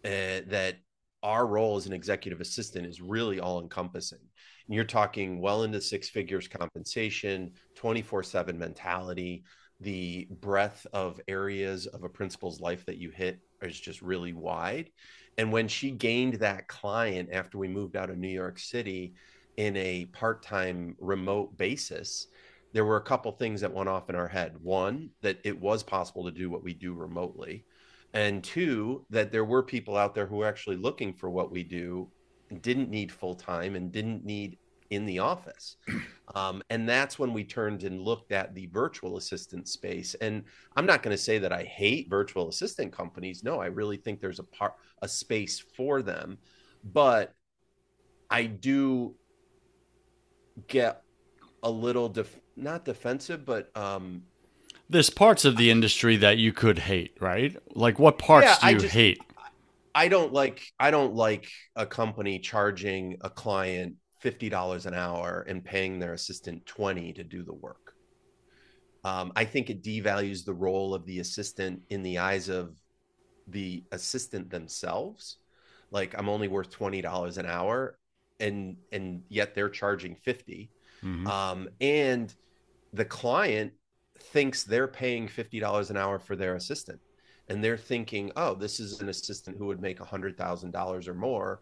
uh, 0.05 0.43
that 0.49 0.76
our 1.23 1.47
role 1.47 1.77
as 1.77 1.87
an 1.87 1.93
executive 1.93 2.41
assistant 2.41 2.87
is 2.87 3.01
really 3.01 3.41
all 3.41 3.61
encompassing. 3.61 4.19
And 4.67 4.75
you're 4.75 4.85
talking 4.85 5.41
well 5.41 5.63
into 5.63 5.81
six 5.81 6.09
figures 6.09 6.49
compensation, 6.49 7.53
24/7 7.75 8.59
mentality, 8.59 9.45
the 9.81 10.27
breadth 10.31 10.87
of 10.93 11.21
areas 11.29 11.87
of 11.87 12.03
a 12.03 12.09
principal's 12.09 12.61
life 12.61 12.85
that 12.87 12.99
you 12.99 13.11
hit 13.11 13.41
is 13.63 13.79
just 13.79 14.03
really 14.03 14.33
wide. 14.33 14.91
And 15.39 15.53
when 15.53 15.69
she 15.69 15.91
gained 15.91 16.35
that 16.35 16.67
client 16.67 17.29
after 17.33 17.59
we 17.59 17.69
moved 17.69 17.97
out 17.97 18.11
of 18.11 18.17
New 18.17 18.29
York 18.29 18.59
City 18.59 19.15
in 19.57 19.77
a 19.77 20.07
part 20.07 20.43
time 20.43 20.97
remote 20.99 21.57
basis, 21.57 22.29
there 22.73 22.85
were 22.85 22.97
a 22.97 23.03
couple 23.03 23.33
things 23.33 23.61
that 23.61 23.73
went 23.73 23.89
off 23.89 24.11
in 24.11 24.17
our 24.17 24.29
head. 24.29 24.57
One, 24.63 25.11
that 25.21 25.39
it 25.45 25.59
was 25.59 25.83
possible 25.83 26.25
to 26.25 26.31
do 26.31 26.51
what 26.51 26.63
we 26.63 26.75
do 26.75 26.95
remotely. 26.95 27.65
And 28.17 28.43
two, 28.43 29.05
that 29.11 29.31
there 29.31 29.45
were 29.45 29.63
people 29.63 29.95
out 29.95 30.15
there 30.15 30.25
who 30.25 30.37
were 30.37 30.47
actually 30.47 30.77
looking 30.77 31.13
for 31.13 31.29
what 31.29 31.53
we 31.53 31.63
do, 31.63 32.09
didn't 32.63 32.89
need 32.89 33.13
full 33.13 33.35
time 33.35 33.77
and 33.77 33.93
didn't 33.93 34.25
need 34.25 34.57
in 34.91 35.05
the 35.05 35.21
office. 35.21 35.77
Um, 36.35 36.61
and 36.71 36.89
that's 36.89 37.21
when 37.21 37.33
we 37.33 37.45
turned 37.45 37.85
and 37.85 38.01
looked 38.01 38.33
at 38.33 38.53
the 38.53 38.67
virtual 38.67 39.17
assistant 39.17 39.69
space. 39.69 40.15
And 40.15 40.43
I'm 40.75 40.85
not 40.85 41.05
going 41.05 41.17
to 41.17 41.23
say 41.23 41.39
that 41.39 41.53
I 41.53 41.63
hate 41.63 42.11
virtual 42.11 42.49
assistant 42.49 42.93
companies. 42.93 43.45
No, 43.45 43.61
I 43.61 43.67
really 43.67 43.97
think 43.97 44.21
there's 44.21 44.41
a 44.41 44.43
part, 44.43 44.75
a 45.03 45.09
space 45.09 45.61
for 45.77 46.03
them. 46.03 46.39
But 46.83 47.33
I 48.29 48.47
do 48.47 49.15
get 50.67 51.05
a 51.63 51.71
little 51.71 52.09
def- 52.09 52.41
not 52.57 52.85
defensive, 52.85 53.47
but 53.47 53.71
um, 53.77 54.23
there's 54.88 55.11
parts 55.11 55.45
of 55.45 55.57
the 55.57 55.71
industry 55.71 56.16
that 56.16 56.38
you 56.38 56.52
could 56.52 56.78
hate, 56.78 57.16
right? 57.21 57.57
Like 57.75 57.99
what 57.99 58.19
parts 58.19 58.47
yeah, 58.47 58.69
do 58.69 58.75
you 58.75 58.81
just, 58.81 58.95
hate? 58.95 59.21
I 59.95 60.09
don't 60.09 60.33
like 60.33 60.62
I 60.78 60.90
don't 60.90 61.14
like 61.14 61.49
a 61.75 61.87
company 61.87 62.38
charging 62.38 63.16
a 63.23 63.31
client 63.31 63.97
$50 64.23 64.87
an 64.87 64.95
hour 64.95 65.45
and 65.49 65.64
paying 65.64 65.99
their 65.99 66.12
assistant 66.12 66.66
20 66.66 67.12
to 67.14 67.25
do 67.25 67.43
the 67.43 67.52
work. 67.52 67.95
Um, 69.05 69.33
I 69.37 69.45
think 69.45 69.71
it 69.71 69.83
devalues 69.83 70.45
the 70.45 70.55
role 70.55 70.95
of 70.95 71.07
the 71.07 71.21
assistant 71.21 71.83
in 71.90 72.02
the 72.02 72.19
eyes 72.19 72.49
of 72.49 72.76
the 73.47 73.85
assistant 73.93 74.50
themselves. 74.50 75.37
Like 75.90 76.14
I'm 76.19 76.28
only 76.28 76.49
worth 76.49 76.71
$20 76.71 77.38
an 77.38 77.47
hour 77.47 77.99
and 78.40 78.76
and 78.93 79.23
yet 79.28 79.55
they're 79.55 79.71
charging 79.71 80.16
50. 80.16 80.71
Mm-hmm. 81.02 81.26
Um, 81.26 81.69
and 81.81 82.35
the 82.93 83.05
client 83.05 83.73
thinks 84.21 84.65
they're 84.65 84.89
paying 84.89 85.29
$50 85.29 85.91
an 85.91 85.97
hour 85.97 86.19
for 86.19 86.37
their 86.37 86.55
assistant 86.57 87.01
and 87.49 87.63
they're 87.63 87.77
thinking, 87.77 88.33
oh, 88.37 88.55
this 88.55 88.81
is 88.81 89.01
an 89.01 89.09
assistant 89.09 89.57
who 89.57 89.67
would 89.67 89.81
make 89.81 89.99
$100,000 89.99 91.09
or 91.09 91.15
more 91.15 91.61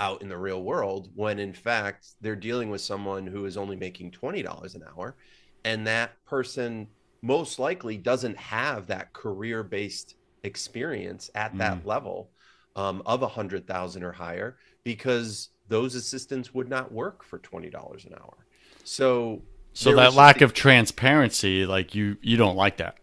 out 0.00 0.22
in 0.22 0.28
the 0.28 0.36
real 0.36 0.62
world 0.62 1.10
when 1.14 1.38
in 1.38 1.52
fact 1.52 2.08
they're 2.20 2.36
dealing 2.36 2.68
with 2.68 2.80
someone 2.80 3.26
who 3.26 3.46
is 3.46 3.56
only 3.56 3.76
making 3.76 4.10
$20 4.10 4.74
an 4.74 4.82
hour 4.94 5.16
and 5.64 5.86
that 5.86 6.22
person 6.26 6.86
most 7.22 7.58
likely 7.58 7.96
doesn't 7.96 8.36
have 8.36 8.86
that 8.86 9.12
career 9.14 9.62
based 9.62 10.16
experience 10.42 11.30
at 11.34 11.56
that 11.56 11.82
mm. 11.82 11.86
level 11.86 12.30
um, 12.76 13.02
of 13.06 13.22
a 13.22 13.28
hundred 13.28 13.66
thousand 13.66 14.02
or 14.02 14.12
higher 14.12 14.58
because 14.84 15.48
those 15.68 15.94
assistants 15.94 16.52
would 16.52 16.68
not 16.68 16.92
work 16.92 17.24
for 17.24 17.38
$20 17.38 18.06
an 18.06 18.14
hour 18.20 18.46
so 18.84 19.40
so 19.76 19.94
that 19.94 20.14
lack 20.14 20.40
of 20.40 20.54
transparency 20.54 21.66
like 21.66 21.94
you 21.94 22.16
you 22.22 22.36
don't 22.36 22.56
like 22.56 22.78
that 22.78 22.98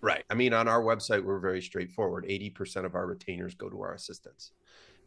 right 0.00 0.24
i 0.30 0.34
mean 0.34 0.52
on 0.52 0.68
our 0.68 0.82
website 0.82 1.22
we're 1.22 1.38
very 1.38 1.62
straightforward 1.62 2.24
80% 2.24 2.84
of 2.84 2.94
our 2.94 3.06
retainers 3.06 3.54
go 3.54 3.68
to 3.68 3.82
our 3.82 3.94
assistants 3.94 4.52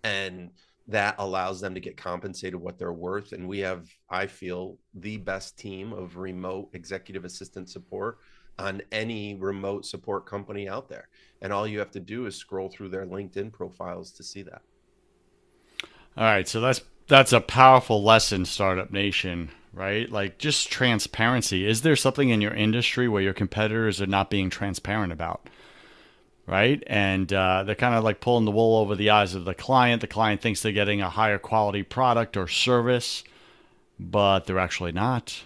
and 0.04 0.52
that 0.90 1.16
allows 1.20 1.62
them 1.62 1.76
to 1.76 1.80
get 1.80 1.98
compensated 1.98 2.60
what 2.60 2.80
they're 2.80 2.92
worth. 2.92 3.32
And 3.32 3.48
we 3.48 3.60
have, 3.60 3.88
I 4.10 4.26
feel, 4.26 4.78
the 4.96 5.18
best 5.18 5.58
team 5.58 5.94
of 5.94 6.18
remote 6.18 6.70
executive 6.74 7.26
assistant 7.26 7.70
support 7.70 8.18
on 8.58 8.82
any 8.92 9.36
remote 9.36 9.86
support 9.86 10.26
company 10.26 10.68
out 10.68 10.90
there. 10.90 11.08
And 11.42 11.54
all 11.54 11.68
you 11.68 11.80
have 11.80 11.92
to 11.92 12.00
do 12.00 12.26
is 12.26 12.36
scroll 12.36 12.70
through 12.70 12.90
their 12.90 13.06
LinkedIn 13.06 13.54
profiles 13.54 14.12
to 14.14 14.24
see 14.24 14.42
that. 14.42 14.64
All 16.18 16.24
right, 16.24 16.48
so 16.48 16.60
that's 16.60 16.82
that's 17.08 17.34
a 17.34 17.40
powerful 17.40 18.04
lesson, 18.04 18.46
Startup 18.46 18.92
Nation, 18.92 19.52
right? 19.74 20.12
Like 20.12 20.38
just 20.38 20.72
transparency. 20.72 21.66
Is 21.66 21.82
there 21.82 21.96
something 21.96 22.30
in 22.30 22.42
your 22.42 22.54
industry 22.54 23.08
where 23.08 23.22
your 23.22 23.34
competitors 23.34 24.02
are 24.02 24.08
not 24.08 24.30
being 24.30 24.50
transparent 24.50 25.12
about? 25.14 25.48
right? 26.50 26.84
And 26.88 27.32
uh, 27.32 27.64
they're 27.64 27.76
kind 27.76 27.94
of 27.94 28.04
like 28.04 28.22
pulling 28.22 28.46
the 28.46 28.52
wool 28.52 28.78
over 28.78 28.96
the 28.96 29.12
eyes 29.12 29.36
of 29.36 29.46
the 29.46 29.54
client. 29.54 30.02
The 30.02 30.08
client 30.08 30.42
thinks 30.42 30.62
they're 30.62 30.72
getting 30.72 31.00
a 31.00 31.10
higher 31.10 31.38
quality 31.38 31.84
product 31.84 32.36
or 32.36 32.48
service, 32.48 33.24
but 34.00 34.46
they're 34.46 34.58
actually 34.58 34.92
not. 34.92 35.44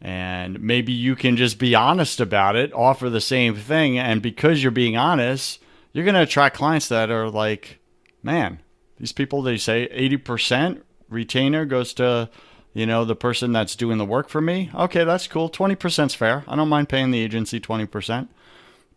And 0.00 0.60
maybe 0.60 0.92
you 0.92 1.14
can 1.14 1.36
just 1.36 1.58
be 1.58 1.76
honest 1.76 2.20
about 2.20 2.56
it, 2.56 2.72
offer 2.72 3.08
the 3.08 3.20
same 3.20 3.54
thing, 3.54 3.98
and 3.98 4.20
because 4.20 4.62
you're 4.62 4.72
being 4.72 4.96
honest, 4.96 5.60
you're 5.92 6.04
going 6.04 6.14
to 6.14 6.22
attract 6.22 6.56
clients 6.56 6.88
that 6.88 7.10
are 7.10 7.30
like, 7.30 7.78
man, 8.22 8.60
these 8.98 9.12
people 9.12 9.42
they 9.42 9.58
say 9.58 9.88
80% 9.94 10.82
retainer 11.08 11.64
goes 11.64 11.94
to 11.94 12.30
you 12.72 12.86
know 12.86 13.04
the 13.04 13.16
person 13.16 13.52
that's 13.52 13.76
doing 13.76 13.98
the 13.98 14.04
work 14.04 14.28
for 14.28 14.40
me 14.40 14.70
okay 14.74 15.04
that's 15.04 15.26
cool 15.26 15.50
20%'s 15.50 16.14
fair 16.14 16.44
i 16.46 16.54
don't 16.56 16.68
mind 16.68 16.88
paying 16.88 17.10
the 17.10 17.20
agency 17.20 17.60
20% 17.60 18.28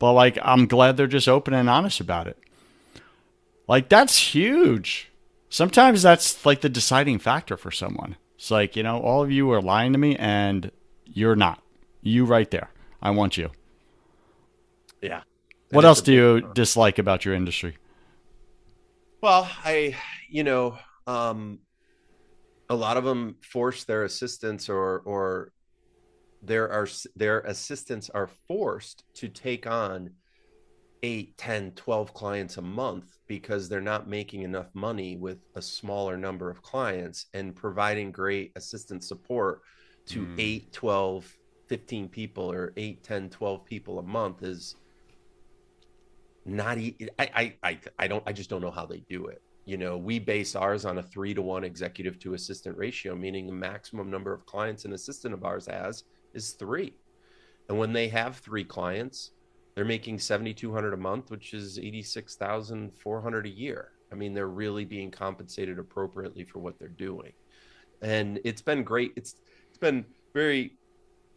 but 0.04 0.12
like, 0.12 0.38
I'm 0.42 0.68
glad 0.68 0.98
they're 0.98 1.08
just 1.08 1.30
open 1.30 1.54
and 1.54 1.70
honest 1.70 2.02
about 2.02 2.28
it. 2.28 2.38
Like, 3.70 3.88
that's 3.88 4.36
huge. 4.36 5.10
Sometimes 5.48 6.02
that's 6.02 6.46
like 6.46 6.60
the 6.60 6.68
deciding 6.68 7.20
factor 7.20 7.56
for 7.56 7.72
someone. 7.72 8.18
It's 8.36 8.52
like, 8.52 8.76
you 8.76 8.84
know, 8.84 9.00
all 9.00 9.24
of 9.24 9.32
you 9.32 9.50
are 9.54 9.62
lying 9.62 9.94
to 9.94 9.98
me 9.98 10.18
and 10.18 10.72
you're 11.06 11.38
not. 11.38 11.64
You 12.02 12.26
right 12.26 12.52
there. 12.52 12.70
I 13.02 13.12
want 13.12 13.38
you. 13.38 13.52
Yeah. 15.02 15.22
What 15.72 15.86
else 15.86 16.02
do 16.02 16.12
you 16.12 16.52
dislike 16.54 17.00
about 17.00 17.24
your 17.24 17.34
industry? 17.34 17.78
Well, 19.22 19.50
I, 19.64 19.96
you 20.30 20.44
know, 20.44 20.78
um, 21.08 21.60
a 22.70 22.76
lot 22.76 22.98
of 22.98 23.04
them 23.04 23.36
force 23.42 23.84
their 23.84 24.04
assistants 24.04 24.70
or 24.70 25.00
or 25.00 25.52
there 26.42 26.70
are 26.70 26.88
their 27.16 27.40
assistants 27.42 28.10
are 28.10 28.30
forced 28.48 29.04
to 29.16 29.28
take 29.28 29.66
on 29.68 30.12
8 31.04 31.38
10 31.38 31.72
12 31.72 32.14
clients 32.14 32.58
a 32.58 32.62
month 32.62 33.18
because 33.28 33.68
they're 33.68 33.82
not 33.82 34.08
making 34.08 34.42
enough 34.42 34.68
money 34.74 35.18
with 35.18 35.40
a 35.56 35.62
smaller 35.62 36.18
number 36.18 36.50
of 36.50 36.62
clients 36.62 37.28
and 37.34 37.56
providing 37.56 38.12
great 38.12 38.52
assistant 38.56 39.04
support 39.04 39.62
to 40.08 40.26
mm. 40.26 40.36
8 40.38 40.74
12 40.74 41.38
15 41.68 42.10
people 42.10 42.52
or 42.52 42.74
8 42.78 43.04
10 43.04 43.30
12 43.30 43.66
people 43.66 44.00
a 44.00 44.04
month 44.04 44.44
is 44.44 44.76
not 46.46 46.78
I, 46.78 46.96
I 47.20 47.54
i 47.64 47.80
i 48.00 48.08
don't 48.08 48.24
i 48.28 48.34
just 48.34 48.50
don't 48.50 48.62
know 48.62 48.72
how 48.72 48.86
they 48.86 49.04
do 49.10 49.28
it 49.28 49.42
you 49.66 49.78
know 49.78 49.98
we 49.98 50.20
base 50.20 50.56
ours 50.56 50.86
on 50.86 50.98
a 50.98 51.04
three 51.04 51.34
to 51.34 51.42
one 51.42 51.64
executive 51.64 52.20
to 52.20 52.34
assistant 52.34 52.78
ratio 52.78 53.16
meaning 53.16 53.48
the 53.48 53.54
maximum 53.54 54.10
number 54.10 54.34
of 54.34 54.46
clients 54.46 54.86
an 54.86 54.94
assistant 54.94 55.34
of 55.34 55.44
ours 55.44 55.66
has 55.66 56.04
is 56.34 56.52
three. 56.52 56.94
And 57.70 57.78
when 57.78 57.94
they 57.94 58.08
have 58.10 58.38
three 58.38 58.64
clients 58.64 59.32
they're 59.76 59.86
making 59.86 60.20
7200 60.20 60.94
a 60.94 60.98
month 60.98 61.32
which 61.32 61.54
is 61.54 61.80
86400 61.80 63.46
a 63.46 63.50
year. 63.50 63.92
I 64.12 64.16
mean 64.16 64.34
they're 64.34 64.48
really 64.48 64.86
being 64.86 65.12
compensated 65.12 65.80
appropriately 65.80 66.44
for 66.44 66.60
what 66.60 66.78
they're 66.78 66.90
doing. 66.90 67.34
And 68.02 68.40
it's 68.44 68.62
been 68.62 68.84
great. 68.84 69.14
It's 69.16 69.36
it's 69.70 69.78
been 69.78 70.06
very 70.34 70.74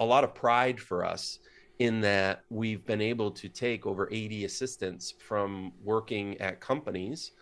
a 0.00 0.04
lot 0.04 0.24
of 0.24 0.34
pride 0.34 0.80
for 0.80 1.04
us 1.04 1.38
in 1.78 2.00
that 2.00 2.42
we've 2.50 2.84
been 2.86 3.00
able 3.00 3.30
to 3.30 3.48
take 3.48 3.86
over 3.86 4.08
80 4.10 4.46
assistants 4.46 5.14
from 5.18 5.72
working 5.84 6.40
at 6.40 6.60
companies 6.60 7.32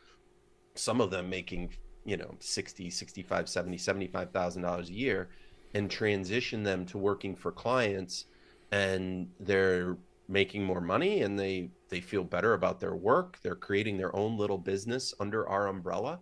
some 0.75 1.01
of 1.01 1.11
them 1.11 1.31
making 1.31 1.71
you 2.05 2.17
know 2.17 2.35
60 2.39 2.91
65 2.91 3.49
70 3.49 3.79
75000 3.79 4.63
dollars 4.63 4.91
a 4.91 4.93
year 4.93 5.29
and 5.75 5.91
transition 5.91 6.63
them 6.63 6.85
to 6.87 6.99
working 6.99 7.35
for 7.35 7.51
clients 7.51 8.27
and 8.73 9.29
they're 9.41 9.97
making 10.29 10.65
more 10.65 10.81
money 10.81 11.23
and 11.23 11.39
they 11.39 11.71
they 11.89 12.01
feel 12.01 12.25
better 12.25 12.55
about 12.55 12.81
their 12.81 12.95
work. 12.95 13.39
They're 13.43 13.55
creating 13.55 13.99
their 13.99 14.15
own 14.17 14.39
little 14.39 14.59
business 14.59 15.15
under 15.21 15.49
our 15.49 15.69
umbrella. 15.69 16.21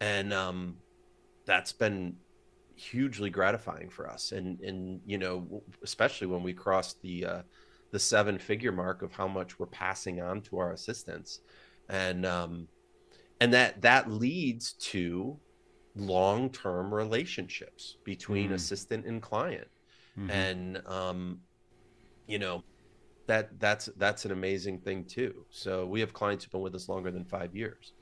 And 0.00 0.32
um 0.32 0.76
that's 1.46 1.72
been 1.72 2.16
hugely 2.76 3.30
gratifying 3.30 3.88
for 3.88 4.08
us. 4.08 4.32
And 4.32 4.60
and 4.60 5.00
you 5.06 5.18
know 5.18 5.62
especially 5.82 6.26
when 6.26 6.42
we 6.42 6.52
crossed 6.52 7.00
the 7.02 7.24
uh 7.24 7.42
the 7.90 7.98
seven 7.98 8.38
figure 8.38 8.72
mark 8.72 9.00
of 9.02 9.12
how 9.12 9.26
much 9.26 9.58
we're 9.58 9.66
passing 9.66 10.20
on 10.20 10.42
to 10.42 10.58
our 10.58 10.72
assistants. 10.72 11.40
And 11.88 12.26
um 12.26 12.68
and 13.40 13.52
that 13.52 13.80
that 13.82 14.10
leads 14.10 14.72
to 14.74 15.38
long-term 15.96 16.94
relationships 16.94 17.96
between 18.04 18.50
mm. 18.50 18.54
assistant 18.54 19.04
and 19.06 19.20
client 19.20 19.68
mm-hmm. 20.18 20.30
and 20.30 20.82
um 20.86 21.38
you 22.26 22.38
know 22.38 22.62
that 23.26 23.58
that's 23.58 23.88
that's 23.96 24.24
an 24.24 24.32
amazing 24.32 24.78
thing 24.78 25.04
too 25.04 25.44
so 25.50 25.86
we 25.86 26.00
have 26.00 26.12
clients 26.12 26.44
who've 26.44 26.52
been 26.52 26.60
with 26.60 26.74
us 26.74 26.88
longer 26.88 27.10
than 27.10 27.24
five 27.24 27.54
years 27.54 27.92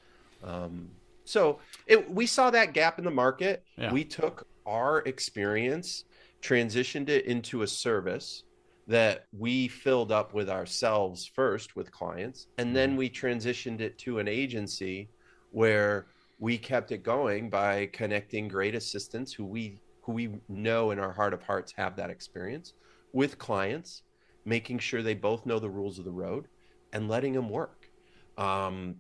um 0.45 0.89
so 1.25 1.59
it, 1.87 2.09
we 2.11 2.27
saw 2.27 2.51
that 2.51 2.73
gap 2.73 2.99
in 2.99 3.05
the 3.05 3.11
market 3.11 3.65
yeah. 3.77 3.93
we 3.93 4.05
took 4.05 4.47
our 4.67 4.99
experience 5.01 6.05
transitioned 6.43 7.09
it 7.09 7.25
into 7.25 7.63
a 7.63 7.67
service 7.67 8.45
that 8.87 9.27
we 9.37 9.67
filled 9.67 10.13
up 10.13 10.33
with 10.33 10.49
ourselves 10.49 11.27
first 11.27 11.75
with 11.75 11.91
clients 11.91 12.47
and 12.59 12.77
then 12.77 12.91
mm-hmm. 12.91 12.99
we 12.99 13.11
transitioned 13.11 13.81
it 13.81 13.99
to 13.99 14.19
an 14.19 14.29
agency 14.29 15.09
where 15.57 16.05
we 16.39 16.59
kept 16.59 16.93
it 16.93 17.03
going 17.03 17.49
by 17.49 17.87
connecting 17.87 18.47
great 18.47 18.75
assistants 18.75 19.33
who 19.33 19.43
we 19.43 19.81
who 20.03 20.13
we 20.13 20.29
know 20.51 20.91
in 20.91 20.99
our 20.99 21.13
heart 21.13 21.33
of 21.33 21.43
hearts 21.43 21.73
have 21.73 21.97
that 21.97 22.11
experience 22.11 22.75
with 23.15 23.39
clients 23.39 24.03
making 24.45 24.79
sure 24.79 25.03
they 25.03 25.15
both 25.15 25.47
know 25.47 25.59
the 25.59 25.71
rules 25.71 25.99
of 25.99 26.05
the 26.05 26.11
road 26.11 26.47
and 26.93 27.09
letting 27.09 27.33
them 27.33 27.49
work. 27.49 27.91
Um, 28.37 28.97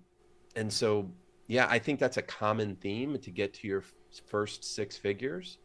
and 0.56 0.72
so 0.72 1.10
yeah 1.46 1.66
i 1.68 1.78
think 1.78 2.00
that's 2.00 2.16
a 2.16 2.22
common 2.22 2.74
theme 2.76 3.18
to 3.18 3.30
get 3.30 3.52
to 3.52 3.68
your 3.68 3.84
first 4.26 4.64
six 4.64 4.96
figures 4.96 5.58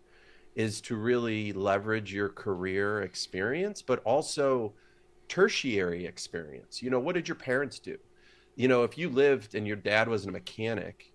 is 0.55 0.81
to 0.81 0.97
really 0.97 1.53
leverage 1.53 2.13
your 2.13 2.27
career 2.27 3.01
experience 3.03 3.81
but 3.81 3.99
also 4.03 4.73
tertiary 5.29 6.05
experience. 6.05 6.83
You 6.83 6.89
know 6.89 6.99
what 6.99 7.15
did 7.15 7.29
your 7.29 7.35
parents 7.35 7.79
do 7.79 7.97
you 8.55 8.67
know, 8.67 8.83
if 8.83 8.97
you 8.97 9.09
lived 9.09 9.55
and 9.55 9.67
your 9.67 9.75
dad 9.75 10.07
was 10.07 10.25
a 10.25 10.31
mechanic, 10.31 11.11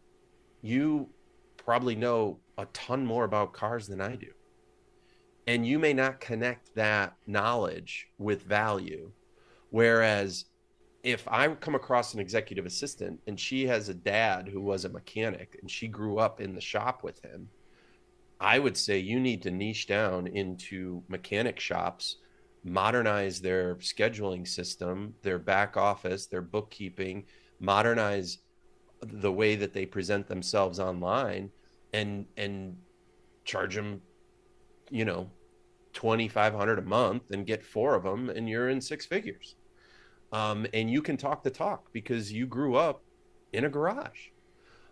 you 0.63 1.09
probably 1.57 1.95
know 1.95 2.39
a 2.59 2.67
ton 2.67 3.05
more 3.05 3.25
about 3.25 3.53
cars 3.53 3.87
than 3.87 4.01
I 4.01 4.17
do. 4.17 4.31
And 5.47 5.67
you 5.67 5.79
may 5.79 5.93
not 5.93 6.21
connect 6.21 6.75
that 6.75 7.15
knowledge 7.27 8.09
with 8.19 8.43
value. 8.43 9.13
Whereas 9.71 10.47
if 11.03 11.27
I 11.29 11.49
come 11.55 11.77
across 11.77 12.15
an 12.15 12.21
executive 12.21 12.67
assistant 12.67 13.21
and 13.27 13.39
she 13.39 13.67
has 13.67 13.89
a 13.89 13.95
dad 13.95 14.49
who 14.49 14.61
was 14.61 14.85
a 14.85 14.89
mechanic 14.89 15.57
and 15.61 15.71
she 15.71 15.87
grew 15.87 16.19
up 16.19 16.41
in 16.41 16.55
the 16.55 16.61
shop 16.61 17.05
with 17.05 17.25
him, 17.25 17.49
I 18.41 18.59
would 18.59 18.77
say 18.77 18.99
you 18.99 19.21
need 19.21 19.43
to 19.43 19.51
niche 19.51 19.87
down 19.87 20.27
into 20.27 21.03
mechanic 21.09 21.61
shops 21.61 22.17
modernize 22.67 23.41
their 23.41 23.77
scheduling 23.77 24.47
system, 24.47 25.15
their 25.23 25.39
back 25.39 25.77
office, 25.77 26.27
their 26.27 26.43
bookkeeping, 26.43 27.25
modernize 27.61 28.39
the 29.01 29.33
way 29.33 29.57
that 29.57 29.73
they 29.73 29.87
present 29.87 30.27
themselves 30.27 30.81
online 30.81 31.51
and 31.93 32.27
and 32.37 32.77
charge 33.45 33.75
them 33.75 34.01
you 34.91 35.05
know 35.05 35.31
2500 35.93 36.79
a 36.79 36.83
month 36.83 37.31
and 37.31 37.47
get 37.47 37.65
four 37.65 37.95
of 37.95 38.03
them 38.03 38.29
and 38.29 38.49
you're 38.49 38.69
in 38.69 38.81
six 38.81 39.07
figures. 39.07 39.55
Um, 40.33 40.67
and 40.75 40.91
you 40.91 41.01
can 41.01 41.17
talk 41.17 41.43
the 41.43 41.51
talk 41.51 41.91
because 41.93 42.31
you 42.33 42.47
grew 42.47 42.75
up 42.75 43.03
in 43.53 43.65
a 43.65 43.69
garage. 43.69 44.29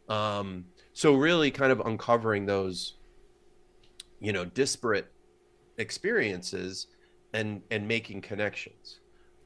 Um, 0.08 0.66
so 0.92 1.14
really 1.14 1.50
kind 1.50 1.72
of 1.72 1.80
uncovering 1.80 2.46
those 2.46 2.94
you 4.20 4.32
know 4.32 4.44
disparate 4.44 5.12
experiences 5.76 6.86
and 7.34 7.60
and 7.70 7.86
making 7.86 8.22
connections. 8.22 9.00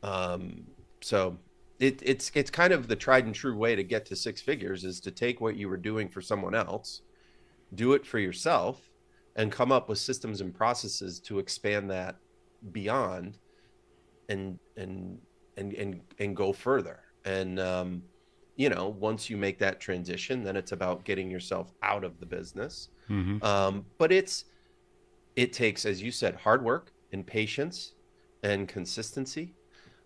Um, 0.05 0.63
so 1.01 1.39
it, 1.81 2.01
it's 2.05 2.31
it's 2.35 2.51
kind 2.51 2.73
of 2.73 2.87
the 2.87 2.95
tried 2.95 3.25
and 3.25 3.35
true 3.35 3.57
way 3.57 3.75
to 3.75 3.83
get 3.83 4.07
to 4.07 4.17
six 4.17 4.41
figures 4.41 4.85
is 4.85 5.01
to 5.01 5.11
take 5.11 5.41
what 5.41 5.57
you 5.57 5.69
were 5.69 5.77
doing 5.77 6.09
for 6.09 6.21
someone 6.21 6.55
else, 6.55 7.03
do 7.75 7.95
it 7.95 8.07
for 8.07 8.21
yourself, 8.21 8.91
and 9.35 9.51
come 9.51 9.73
up 9.73 9.89
with 9.89 9.99
systems 9.99 10.41
and 10.41 10.55
processes 10.55 11.19
to 11.21 11.41
expand 11.41 11.91
that 11.91 12.17
beyond, 12.73 13.39
and 14.29 14.59
and 14.77 15.19
and 15.57 15.73
and 15.73 16.01
and 16.19 16.37
go 16.37 16.53
further. 16.53 17.01
And 17.25 17.59
um, 17.59 18.03
you 18.57 18.69
know, 18.69 18.89
once 18.89 19.31
you 19.31 19.37
make 19.37 19.59
that 19.61 19.81
transition, 19.81 20.45
then 20.45 20.57
it's 20.57 20.73
about 20.73 21.05
getting 21.05 21.31
yourself 21.31 21.73
out 21.83 22.05
of 22.05 22.21
the 22.21 22.27
business. 22.27 22.89
Mm-hmm. 23.09 23.43
Um, 23.43 23.87
but 23.97 24.13
it's 24.13 24.45
it 25.37 25.53
takes, 25.53 25.87
as 25.87 26.03
you 26.03 26.11
said, 26.11 26.35
hard 26.35 26.63
work 26.63 26.93
and 27.13 27.27
patience 27.27 27.93
and 28.43 28.69
consistency. 28.69 29.55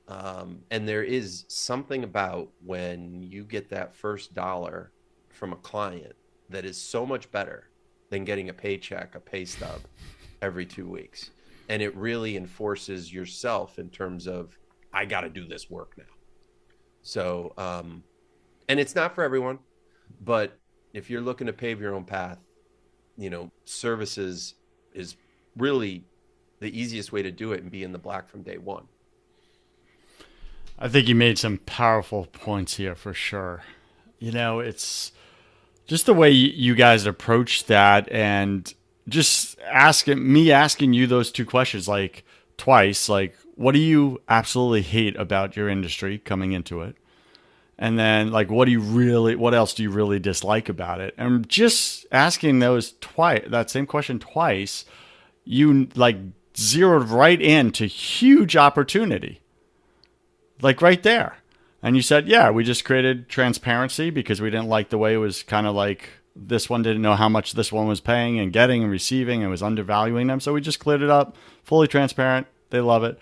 Um, 0.08 0.60
and 0.70 0.88
there 0.88 1.04
is 1.04 1.44
something 1.48 2.04
about 2.04 2.48
when 2.64 3.22
you 3.22 3.44
get 3.44 3.68
that 3.70 3.94
first 3.94 4.34
dollar 4.34 4.92
from 5.30 5.52
a 5.52 5.56
client 5.56 6.14
that 6.50 6.64
is 6.64 6.76
so 6.76 7.06
much 7.06 7.30
better 7.30 7.68
than 8.10 8.24
getting 8.24 8.48
a 8.48 8.52
paycheck, 8.52 9.14
a 9.14 9.20
pay 9.20 9.44
stub 9.44 9.80
every 10.42 10.66
two 10.66 10.88
weeks. 10.88 11.30
And 11.68 11.80
it 11.80 11.96
really 11.96 12.36
enforces 12.36 13.12
yourself 13.12 13.78
in 13.78 13.88
terms 13.88 14.26
of, 14.26 14.58
I 14.92 15.04
got 15.04 15.22
to 15.22 15.30
do 15.30 15.46
this 15.46 15.70
work 15.70 15.94
now. 15.96 16.04
So, 17.02 17.54
um, 17.56 18.02
and 18.68 18.78
it's 18.78 18.94
not 18.94 19.14
for 19.14 19.24
everyone, 19.24 19.60
but 20.22 20.58
if 20.92 21.08
you're 21.08 21.22
looking 21.22 21.46
to 21.46 21.52
pave 21.52 21.80
your 21.80 21.94
own 21.94 22.04
path, 22.04 22.38
you 23.16 23.30
know, 23.30 23.50
services 23.64 24.54
is 24.92 25.16
really 25.56 26.04
the 26.62 26.80
easiest 26.80 27.12
way 27.12 27.22
to 27.22 27.30
do 27.30 27.52
it 27.52 27.62
and 27.62 27.70
be 27.70 27.82
in 27.82 27.92
the 27.92 27.98
black 27.98 28.28
from 28.28 28.42
day 28.42 28.56
one. 28.56 28.84
I 30.78 30.88
think 30.88 31.08
you 31.08 31.14
made 31.14 31.38
some 31.38 31.58
powerful 31.58 32.26
points 32.26 32.76
here 32.76 32.94
for 32.94 33.12
sure. 33.12 33.62
You 34.18 34.32
know, 34.32 34.60
it's 34.60 35.12
just 35.86 36.06
the 36.06 36.14
way 36.14 36.30
you 36.30 36.74
guys 36.74 37.04
approach 37.04 37.66
that 37.66 38.10
and 38.10 38.72
just 39.08 39.58
asking 39.60 40.32
me 40.32 40.52
asking 40.52 40.92
you 40.92 41.06
those 41.06 41.32
two 41.32 41.44
questions 41.44 41.88
like 41.88 42.24
twice 42.56 43.08
like 43.08 43.36
what 43.56 43.72
do 43.72 43.80
you 43.80 44.20
absolutely 44.28 44.82
hate 44.82 45.16
about 45.16 45.56
your 45.56 45.68
industry 45.68 46.18
coming 46.18 46.52
into 46.52 46.80
it 46.82 46.96
and 47.78 47.98
then 47.98 48.30
like 48.30 48.48
what 48.48 48.66
do 48.66 48.70
you 48.70 48.80
really 48.80 49.34
what 49.34 49.54
else 49.54 49.74
do 49.74 49.82
you 49.82 49.90
really 49.90 50.20
dislike 50.20 50.68
about 50.68 51.00
it 51.00 51.12
and 51.18 51.48
just 51.48 52.06
asking 52.12 52.60
those 52.60 52.94
twice 53.00 53.42
that 53.48 53.68
same 53.68 53.86
question 53.86 54.20
twice 54.20 54.84
you 55.44 55.88
like 55.96 56.16
zeroed 56.56 57.08
right 57.08 57.40
into 57.40 57.86
huge 57.86 58.56
opportunity. 58.56 59.40
Like 60.60 60.82
right 60.82 61.02
there. 61.02 61.38
And 61.82 61.96
you 61.96 62.02
said, 62.02 62.28
yeah, 62.28 62.50
we 62.50 62.62
just 62.62 62.84
created 62.84 63.28
transparency 63.28 64.10
because 64.10 64.40
we 64.40 64.50
didn't 64.50 64.68
like 64.68 64.90
the 64.90 64.98
way 64.98 65.14
it 65.14 65.18
was 65.18 65.42
kind 65.42 65.66
of 65.66 65.74
like 65.74 66.08
this 66.34 66.70
one 66.70 66.82
didn't 66.82 67.02
know 67.02 67.16
how 67.16 67.28
much 67.28 67.52
this 67.52 67.72
one 67.72 67.88
was 67.88 68.00
paying 68.00 68.38
and 68.38 68.52
getting 68.52 68.82
and 68.82 68.90
receiving 68.90 69.42
and 69.42 69.50
was 69.50 69.62
undervaluing 69.62 70.28
them. 70.28 70.40
So 70.40 70.52
we 70.52 70.60
just 70.60 70.80
cleared 70.80 71.02
it 71.02 71.10
up, 71.10 71.36
fully 71.64 71.88
transparent. 71.88 72.46
They 72.70 72.80
love 72.80 73.04
it, 73.04 73.18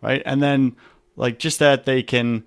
right? 0.00 0.22
And 0.24 0.42
then 0.42 0.76
like 1.16 1.38
just 1.38 1.58
that 1.58 1.84
they 1.84 2.02
can 2.02 2.44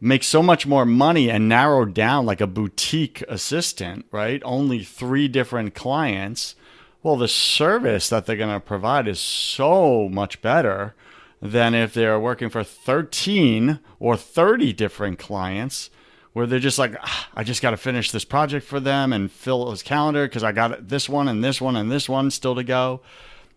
make 0.00 0.22
so 0.22 0.42
much 0.42 0.66
more 0.66 0.86
money 0.86 1.30
and 1.30 1.48
narrow 1.48 1.84
down 1.84 2.24
like 2.24 2.40
a 2.40 2.46
boutique 2.46 3.22
assistant, 3.28 4.06
right? 4.10 4.40
Only 4.44 4.82
three 4.82 5.28
different 5.28 5.74
clients. 5.74 6.54
Well, 7.02 7.16
the 7.16 7.28
service 7.28 8.08
that 8.10 8.26
they're 8.26 8.36
going 8.36 8.54
to 8.54 8.60
provide 8.60 9.08
is 9.08 9.20
so 9.20 10.08
much 10.08 10.42
better 10.42 10.94
than 11.40 11.74
if 11.74 11.94
they're 11.94 12.20
working 12.20 12.50
for 12.50 12.62
13 12.62 13.80
or 13.98 14.16
30 14.16 14.72
different 14.74 15.18
clients 15.18 15.88
where 16.32 16.46
they're 16.46 16.58
just 16.58 16.78
like, 16.78 16.94
ah, 17.00 17.28
I 17.34 17.42
just 17.42 17.62
got 17.62 17.70
to 17.70 17.76
finish 17.76 18.10
this 18.10 18.24
project 18.24 18.66
for 18.66 18.78
them 18.80 19.12
and 19.12 19.32
fill 19.32 19.70
his 19.70 19.82
calendar 19.82 20.26
because 20.26 20.44
I 20.44 20.52
got 20.52 20.88
this 20.88 21.08
one 21.08 21.26
and 21.26 21.42
this 21.42 21.60
one 21.60 21.74
and 21.74 21.90
this 21.90 22.08
one 22.08 22.30
still 22.30 22.54
to 22.54 22.62
go. 22.62 23.00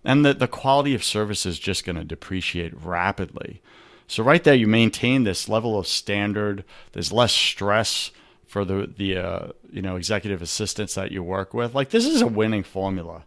And 0.06 0.26
the, 0.26 0.34
the 0.34 0.48
quality 0.48 0.96
of 0.96 1.04
service 1.04 1.46
is 1.46 1.60
just 1.60 1.86
going 1.86 1.96
to 1.98 2.04
depreciate 2.04 2.74
rapidly. 2.82 3.62
So 4.08 4.24
right 4.24 4.44
there, 4.44 4.56
you 4.56 4.68
maintain 4.68 5.24
this 5.24 5.48
level 5.48 5.78
of 5.78 5.88
standard. 5.88 6.64
There's 6.94 7.12
less 7.12 7.32
stress 7.32 8.12
for 8.46 8.66
the 8.66 8.92
the 8.96 9.18
uh, 9.18 9.48
you 9.72 9.82
know 9.82 9.96
executive 9.96 10.42
assistants 10.42 10.96
that 10.96 11.12
you 11.12 11.24
work 11.24 11.54
with. 11.54 11.74
Like 11.74 11.90
this 11.90 12.06
is 12.06 12.22
a 12.22 12.28
winning 12.28 12.64
formula. 12.64 13.24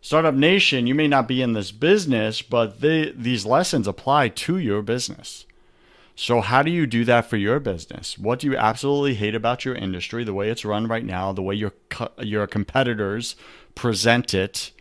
Startup 0.00 0.34
Nation, 0.34 0.86
you 0.86 0.94
may 0.94 1.08
not 1.08 1.26
be 1.28 1.42
in 1.42 1.52
this 1.52 1.72
business, 1.72 2.40
but 2.40 2.80
they, 2.80 3.10
these 3.10 3.44
lessons 3.44 3.88
apply 3.88 4.28
to 4.28 4.58
your 4.58 4.82
business. 4.82 5.44
So 6.14 6.40
how 6.40 6.62
do 6.62 6.70
you 6.70 6.86
do 6.86 7.04
that 7.04 7.26
for 7.26 7.36
your 7.36 7.60
business? 7.60 8.18
What 8.18 8.40
do 8.40 8.48
you 8.48 8.56
absolutely 8.56 9.14
hate 9.14 9.36
about 9.36 9.64
your 9.64 9.76
industry, 9.76 10.24
the 10.24 10.34
way 10.34 10.50
it's 10.50 10.64
run 10.64 10.88
right 10.88 11.04
now, 11.04 11.32
the 11.32 11.42
way 11.42 11.54
your 11.54 11.72
your 12.18 12.48
competitors 12.48 13.36
present 13.76 14.34
it, 14.34 14.72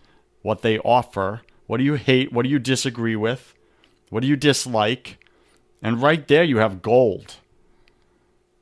what 0.42 0.64
they 0.64 0.80
offer? 0.80 1.42
What 1.68 1.78
do 1.78 1.84
you 1.84 1.94
hate? 1.94 2.34
What 2.34 2.44
do 2.44 2.50
you 2.50 2.58
disagree 2.58 3.16
with? 3.16 3.54
What 4.10 4.22
do 4.22 4.28
you 4.28 4.36
dislike? 4.36 5.24
And 5.82 6.02
right 6.02 6.28
there, 6.28 6.44
you 6.44 6.58
have 6.58 6.82
gold. 6.82 7.36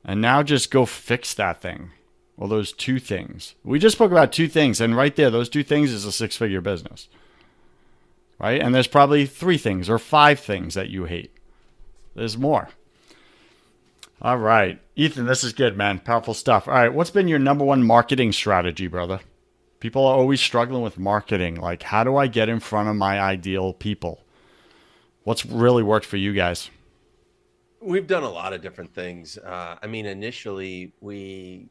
And 0.04 0.20
now 0.20 0.42
just 0.42 0.70
go 0.70 0.84
fix 0.84 1.32
that 1.32 1.62
thing. 1.62 1.92
Well, 2.36 2.48
those 2.48 2.72
two 2.72 2.98
things. 2.98 3.54
We 3.64 3.78
just 3.78 3.96
spoke 3.96 4.10
about 4.10 4.32
two 4.32 4.48
things. 4.48 4.80
And 4.80 4.96
right 4.96 5.14
there, 5.16 5.30
those 5.30 5.48
two 5.48 5.62
things 5.62 5.90
is 5.90 6.04
a 6.04 6.12
six 6.12 6.36
figure 6.36 6.60
business. 6.60 7.08
Right? 8.38 8.60
And 8.60 8.74
there's 8.74 8.86
probably 8.86 9.24
three 9.24 9.56
things 9.56 9.88
or 9.88 9.98
five 9.98 10.40
things 10.40 10.74
that 10.74 10.90
you 10.90 11.04
hate. 11.04 11.34
There's 12.14 12.36
more. 12.36 12.68
All 14.20 14.38
right. 14.38 14.80
Ethan, 14.94 15.26
this 15.26 15.44
is 15.44 15.52
good, 15.52 15.76
man. 15.76 15.98
Powerful 15.98 16.34
stuff. 16.34 16.68
All 16.68 16.74
right. 16.74 16.92
What's 16.92 17.10
been 17.10 17.28
your 17.28 17.38
number 17.38 17.64
one 17.64 17.82
marketing 17.82 18.32
strategy, 18.32 18.86
brother? 18.86 19.20
People 19.80 20.06
are 20.06 20.16
always 20.16 20.40
struggling 20.40 20.82
with 20.82 20.98
marketing. 20.98 21.56
Like, 21.56 21.82
how 21.82 22.02
do 22.02 22.16
I 22.16 22.26
get 22.26 22.48
in 22.48 22.60
front 22.60 22.88
of 22.88 22.96
my 22.96 23.20
ideal 23.20 23.72
people? 23.72 24.22
What's 25.24 25.44
really 25.44 25.82
worked 25.82 26.06
for 26.06 26.16
you 26.16 26.32
guys? 26.32 26.70
We've 27.80 28.06
done 28.06 28.22
a 28.22 28.30
lot 28.30 28.52
of 28.52 28.62
different 28.62 28.94
things. 28.94 29.36
Uh, 29.36 29.76
I 29.82 29.86
mean, 29.86 30.06
initially, 30.06 30.92
we, 31.00 31.68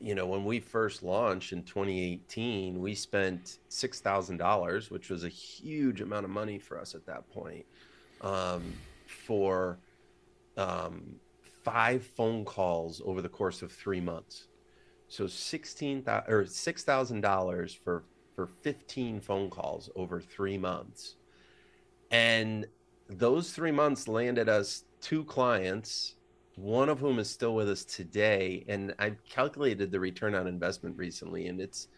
you 0.00 0.14
know, 0.14 0.26
when 0.26 0.44
we 0.44 0.60
first 0.60 1.02
launched 1.02 1.52
in 1.52 1.62
2018, 1.62 2.78
we 2.78 2.94
spent 2.94 3.58
$6,000, 3.70 4.90
which 4.90 5.10
was 5.10 5.24
a 5.24 5.28
huge 5.28 6.00
amount 6.00 6.24
of 6.24 6.30
money 6.30 6.58
for 6.58 6.78
us 6.78 6.94
at 6.94 7.06
that 7.06 7.28
point, 7.30 7.64
um, 8.20 8.62
for 9.06 9.78
um, 10.56 11.16
five 11.64 12.04
phone 12.04 12.44
calls 12.44 13.00
over 13.04 13.22
the 13.22 13.28
course 13.28 13.62
of 13.62 13.72
three 13.72 14.00
months. 14.00 14.48
So 15.08 15.26
sixteen 15.26 16.02
thousand 16.02 16.32
or 16.32 16.46
six 16.46 16.84
thousand 16.84 17.20
dollars 17.22 17.74
for 17.74 18.04
for 18.36 18.46
fifteen 18.46 19.20
phone 19.20 19.50
calls 19.50 19.90
over 19.96 20.20
three 20.20 20.56
months, 20.56 21.16
and 22.12 22.66
those 23.08 23.52
three 23.52 23.72
months 23.72 24.06
landed 24.06 24.48
us 24.48 24.84
two 25.00 25.24
clients, 25.24 26.14
one 26.60 26.88
of 26.88 26.98
whom 26.98 27.18
is 27.18 27.30
still 27.30 27.54
with 27.54 27.68
us 27.68 27.84
today. 27.84 28.64
And 28.68 28.94
I 28.98 29.14
calculated 29.28 29.90
the 29.90 29.98
return 29.98 30.34
on 30.34 30.46
investment 30.46 30.96
recently, 30.96 31.46
and 31.46 31.60
it's 31.60 31.88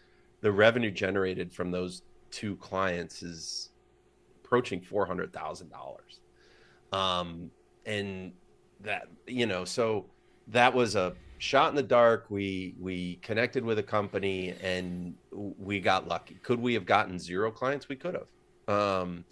the 0.41 0.51
revenue 0.51 0.91
generated 0.91 1.53
from 1.53 1.71
those 1.71 2.03
two 2.31 2.55
clients 2.57 3.21
is 3.21 3.69
approaching 4.43 4.81
four 4.81 5.05
hundred 5.05 5.33
thousand 5.33 5.69
dollars. 5.69 6.21
Um, 6.91 7.51
and 7.85 8.31
that 8.81 9.07
you 9.27 9.45
know, 9.45 9.65
so 9.65 10.05
that 10.47 10.73
was 10.73 10.95
a 10.95 11.13
shot 11.39 11.69
in 11.69 11.75
the 11.75 11.83
dark. 11.83 12.25
We 12.29 12.75
we 12.79 13.15
connected 13.21 13.65
with 13.65 13.79
a 13.79 13.83
company 13.83 14.55
and 14.61 15.13
we 15.31 15.79
got 15.79 16.07
lucky. 16.07 16.35
Could 16.41 16.59
we 16.59 16.73
have 16.73 16.85
gotten 16.85 17.19
zero 17.19 17.51
clients? 17.51 17.89
We 17.89 17.95
could 17.95 18.15
have. 18.15 18.27
Um, 18.73 19.25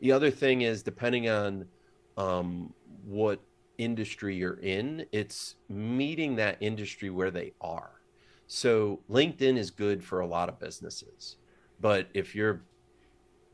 the 0.00 0.12
other 0.12 0.30
thing 0.30 0.62
is 0.62 0.82
depending 0.82 1.28
on 1.30 1.66
um, 2.18 2.72
what 3.04 3.40
industry 3.78 4.36
you're 4.36 4.60
in, 4.60 5.06
it's 5.12 5.56
meeting 5.68 6.36
that 6.36 6.58
industry 6.60 7.10
where 7.10 7.30
they 7.30 7.52
are. 7.60 8.00
So 8.46 9.00
LinkedIn 9.10 9.56
is 9.56 9.70
good 9.70 10.02
for 10.02 10.20
a 10.20 10.26
lot 10.26 10.48
of 10.48 10.58
businesses. 10.58 11.36
But 11.80 12.08
if 12.14 12.34
you're 12.34 12.62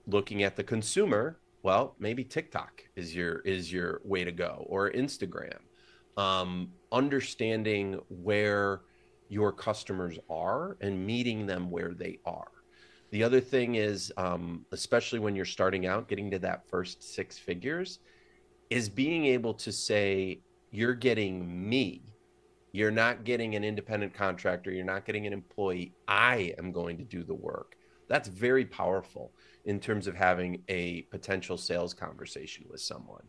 looking 0.06 0.42
at 0.42 0.56
the 0.56 0.64
consumer, 0.64 1.38
well, 1.62 1.94
maybe 1.98 2.24
TikTok 2.24 2.82
is 2.96 3.14
your 3.14 3.38
is 3.40 3.72
your 3.72 4.00
way 4.04 4.24
to 4.24 4.32
go 4.32 4.66
or 4.68 4.90
Instagram. 4.90 5.58
Um, 6.16 6.72
understanding 6.90 7.98
where 8.08 8.82
your 9.28 9.50
customers 9.50 10.18
are 10.28 10.76
and 10.82 11.06
meeting 11.06 11.46
them 11.46 11.70
where 11.70 11.94
they 11.94 12.18
are. 12.26 12.50
The 13.12 13.22
other 13.22 13.40
thing 13.40 13.76
is, 13.76 14.12
um, 14.16 14.66
especially 14.72 15.20
when 15.20 15.35
you're 15.35 15.44
starting 15.44 15.87
out, 15.87 16.08
getting 16.08 16.30
to 16.32 16.38
that 16.40 16.68
first 16.68 17.02
six 17.02 17.38
figures, 17.38 18.00
is 18.72 18.88
being 18.88 19.26
able 19.26 19.54
to 19.54 19.70
say, 19.70 20.40
you're 20.70 20.94
getting 20.94 21.68
me. 21.68 22.02
You're 22.72 22.90
not 22.90 23.24
getting 23.24 23.54
an 23.54 23.64
independent 23.64 24.14
contractor. 24.14 24.70
You're 24.72 24.85
not 24.85 25.04
getting 25.04 25.26
an 25.26 25.32
employee. 25.35 25.92
I 26.08 26.54
am 26.58 26.72
going 26.72 26.96
to 26.96 27.04
do 27.04 27.22
the 27.22 27.35
work. 27.35 27.76
That's 28.08 28.28
very 28.28 28.64
powerful 28.64 29.32
in 29.66 29.78
terms 29.78 30.06
of 30.06 30.14
having 30.14 30.62
a 30.68 31.02
potential 31.02 31.58
sales 31.58 31.92
conversation 31.92 32.64
with 32.70 32.80
someone. 32.80 33.24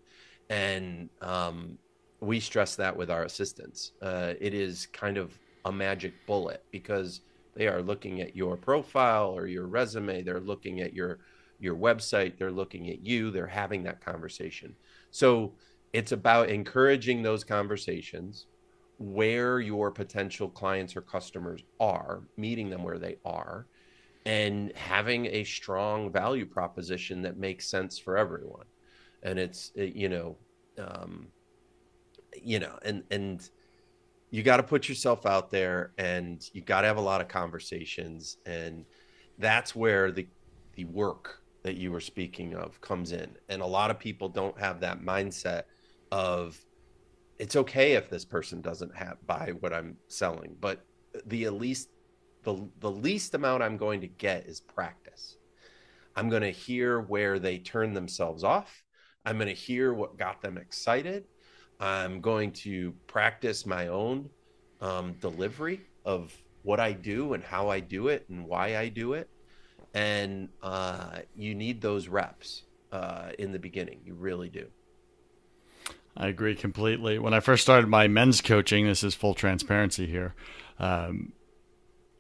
And 0.49 1.09
um, 1.21 1.77
we 2.21 2.39
stress 2.39 2.77
that 2.77 2.95
with 2.95 3.11
our 3.11 3.23
assistants. 3.23 3.91
Uh, 4.01 4.33
it 4.39 4.53
is 4.53 4.87
kind 4.87 5.17
of 5.17 5.37
a 5.65 5.71
magic 5.71 6.13
bullet 6.25 6.63
because 6.71 7.21
they 7.53 7.67
are 7.67 7.81
looking 7.81 8.21
at 8.21 8.33
your 8.35 8.55
profile 8.55 9.27
or 9.27 9.47
your 9.47 9.67
resume. 9.67 10.23
They're 10.23 10.39
looking 10.39 10.79
at 10.79 10.93
your 10.93 11.19
your 11.63 11.75
website. 11.75 12.37
They're 12.37 12.51
looking 12.51 12.89
at 12.89 13.05
you. 13.05 13.31
They're 13.31 13.47
having 13.47 13.83
that 13.83 14.03
conversation. 14.03 14.75
So 15.11 15.53
it's 15.93 16.11
about 16.11 16.49
encouraging 16.49 17.23
those 17.23 17.43
conversations 17.43 18.47
where 18.99 19.59
your 19.59 19.91
potential 19.91 20.49
clients 20.49 20.95
or 20.95 21.01
customers 21.01 21.63
are, 21.79 22.23
meeting 22.37 22.69
them 22.69 22.83
where 22.83 22.99
they 22.99 23.17
are, 23.25 23.67
and 24.25 24.71
having 24.75 25.25
a 25.27 25.43
strong 25.43 26.11
value 26.11 26.45
proposition 26.45 27.21
that 27.21 27.37
makes 27.37 27.67
sense 27.67 27.97
for 27.97 28.17
everyone. 28.17 28.65
And 29.23 29.39
it's, 29.39 29.71
you 29.75 30.09
know, 30.09 30.37
um, 30.77 31.27
you 32.41 32.59
know, 32.59 32.77
and, 32.83 33.03
and, 33.11 33.49
you 34.31 34.41
got 34.41 34.57
to 34.57 34.63
put 34.63 34.89
yourself 34.89 35.27
out 35.27 35.51
there 35.51 35.91
and 35.99 36.49
you 36.53 36.61
got 36.61 36.81
to 36.81 36.87
have 36.87 36.97
a 36.97 37.01
lot 37.01 37.21
of 37.21 37.27
conversations 37.27 38.37
and 38.47 38.83
that's 39.37 39.75
where 39.75 40.11
the 40.11 40.25
the 40.75 40.85
work 40.85 41.42
that 41.63 41.77
you 41.77 41.91
were 41.91 42.01
speaking 42.01 42.53
of 42.53 42.79
comes 42.81 43.11
in. 43.11 43.35
And 43.49 43.61
a 43.61 43.65
lot 43.65 43.89
of 43.89 43.97
people 43.97 44.29
don't 44.29 44.59
have 44.59 44.81
that 44.81 45.01
mindset 45.01 45.63
of 46.11 46.63
it's 47.39 47.55
okay 47.55 47.93
if 47.93 48.09
this 48.09 48.25
person 48.25 48.61
doesn't 48.61 48.95
have 48.95 49.17
buy 49.25 49.53
what 49.59 49.73
I'm 49.73 49.97
selling, 50.07 50.55
but 50.59 50.85
the 51.25 51.45
at 51.45 51.53
least 51.53 51.89
the 52.43 52.69
the 52.79 52.91
least 52.91 53.33
amount 53.33 53.63
I'm 53.63 53.77
going 53.77 54.01
to 54.01 54.07
get 54.07 54.45
is 54.45 54.59
practice. 54.59 55.37
I'm 56.15 56.29
going 56.29 56.43
to 56.43 56.51
hear 56.51 57.01
where 57.01 57.39
they 57.39 57.57
turn 57.57 57.93
themselves 57.93 58.43
off. 58.43 58.83
I'm 59.25 59.37
going 59.37 59.47
to 59.47 59.53
hear 59.53 59.93
what 59.93 60.17
got 60.17 60.41
them 60.41 60.57
excited. 60.57 61.25
I'm 61.79 62.21
going 62.21 62.51
to 62.51 62.93
practice 63.07 63.65
my 63.65 63.87
own 63.87 64.29
um, 64.79 65.13
delivery 65.13 65.81
of 66.05 66.33
what 66.61 66.79
I 66.79 66.91
do 66.91 67.33
and 67.33 67.43
how 67.43 67.69
I 67.69 67.79
do 67.79 68.09
it 68.09 68.25
and 68.29 68.45
why 68.45 68.77
I 68.77 68.89
do 68.89 69.13
it 69.13 69.29
and 69.93 70.49
uh, 70.61 71.19
you 71.35 71.55
need 71.55 71.81
those 71.81 72.07
reps 72.07 72.63
uh, 72.91 73.29
in 73.37 73.51
the 73.51 73.59
beginning. 73.59 73.99
You 74.05 74.13
really 74.13 74.49
do. 74.49 74.67
I 76.15 76.27
agree 76.27 76.55
completely. 76.55 77.17
When 77.17 77.33
I 77.33 77.39
first 77.39 77.63
started 77.63 77.87
my 77.87 78.07
men's 78.07 78.41
coaching, 78.41 78.85
this 78.85 79.03
is 79.03 79.15
full 79.15 79.33
transparency 79.33 80.05
here. 80.05 80.35
Um, 80.79 81.33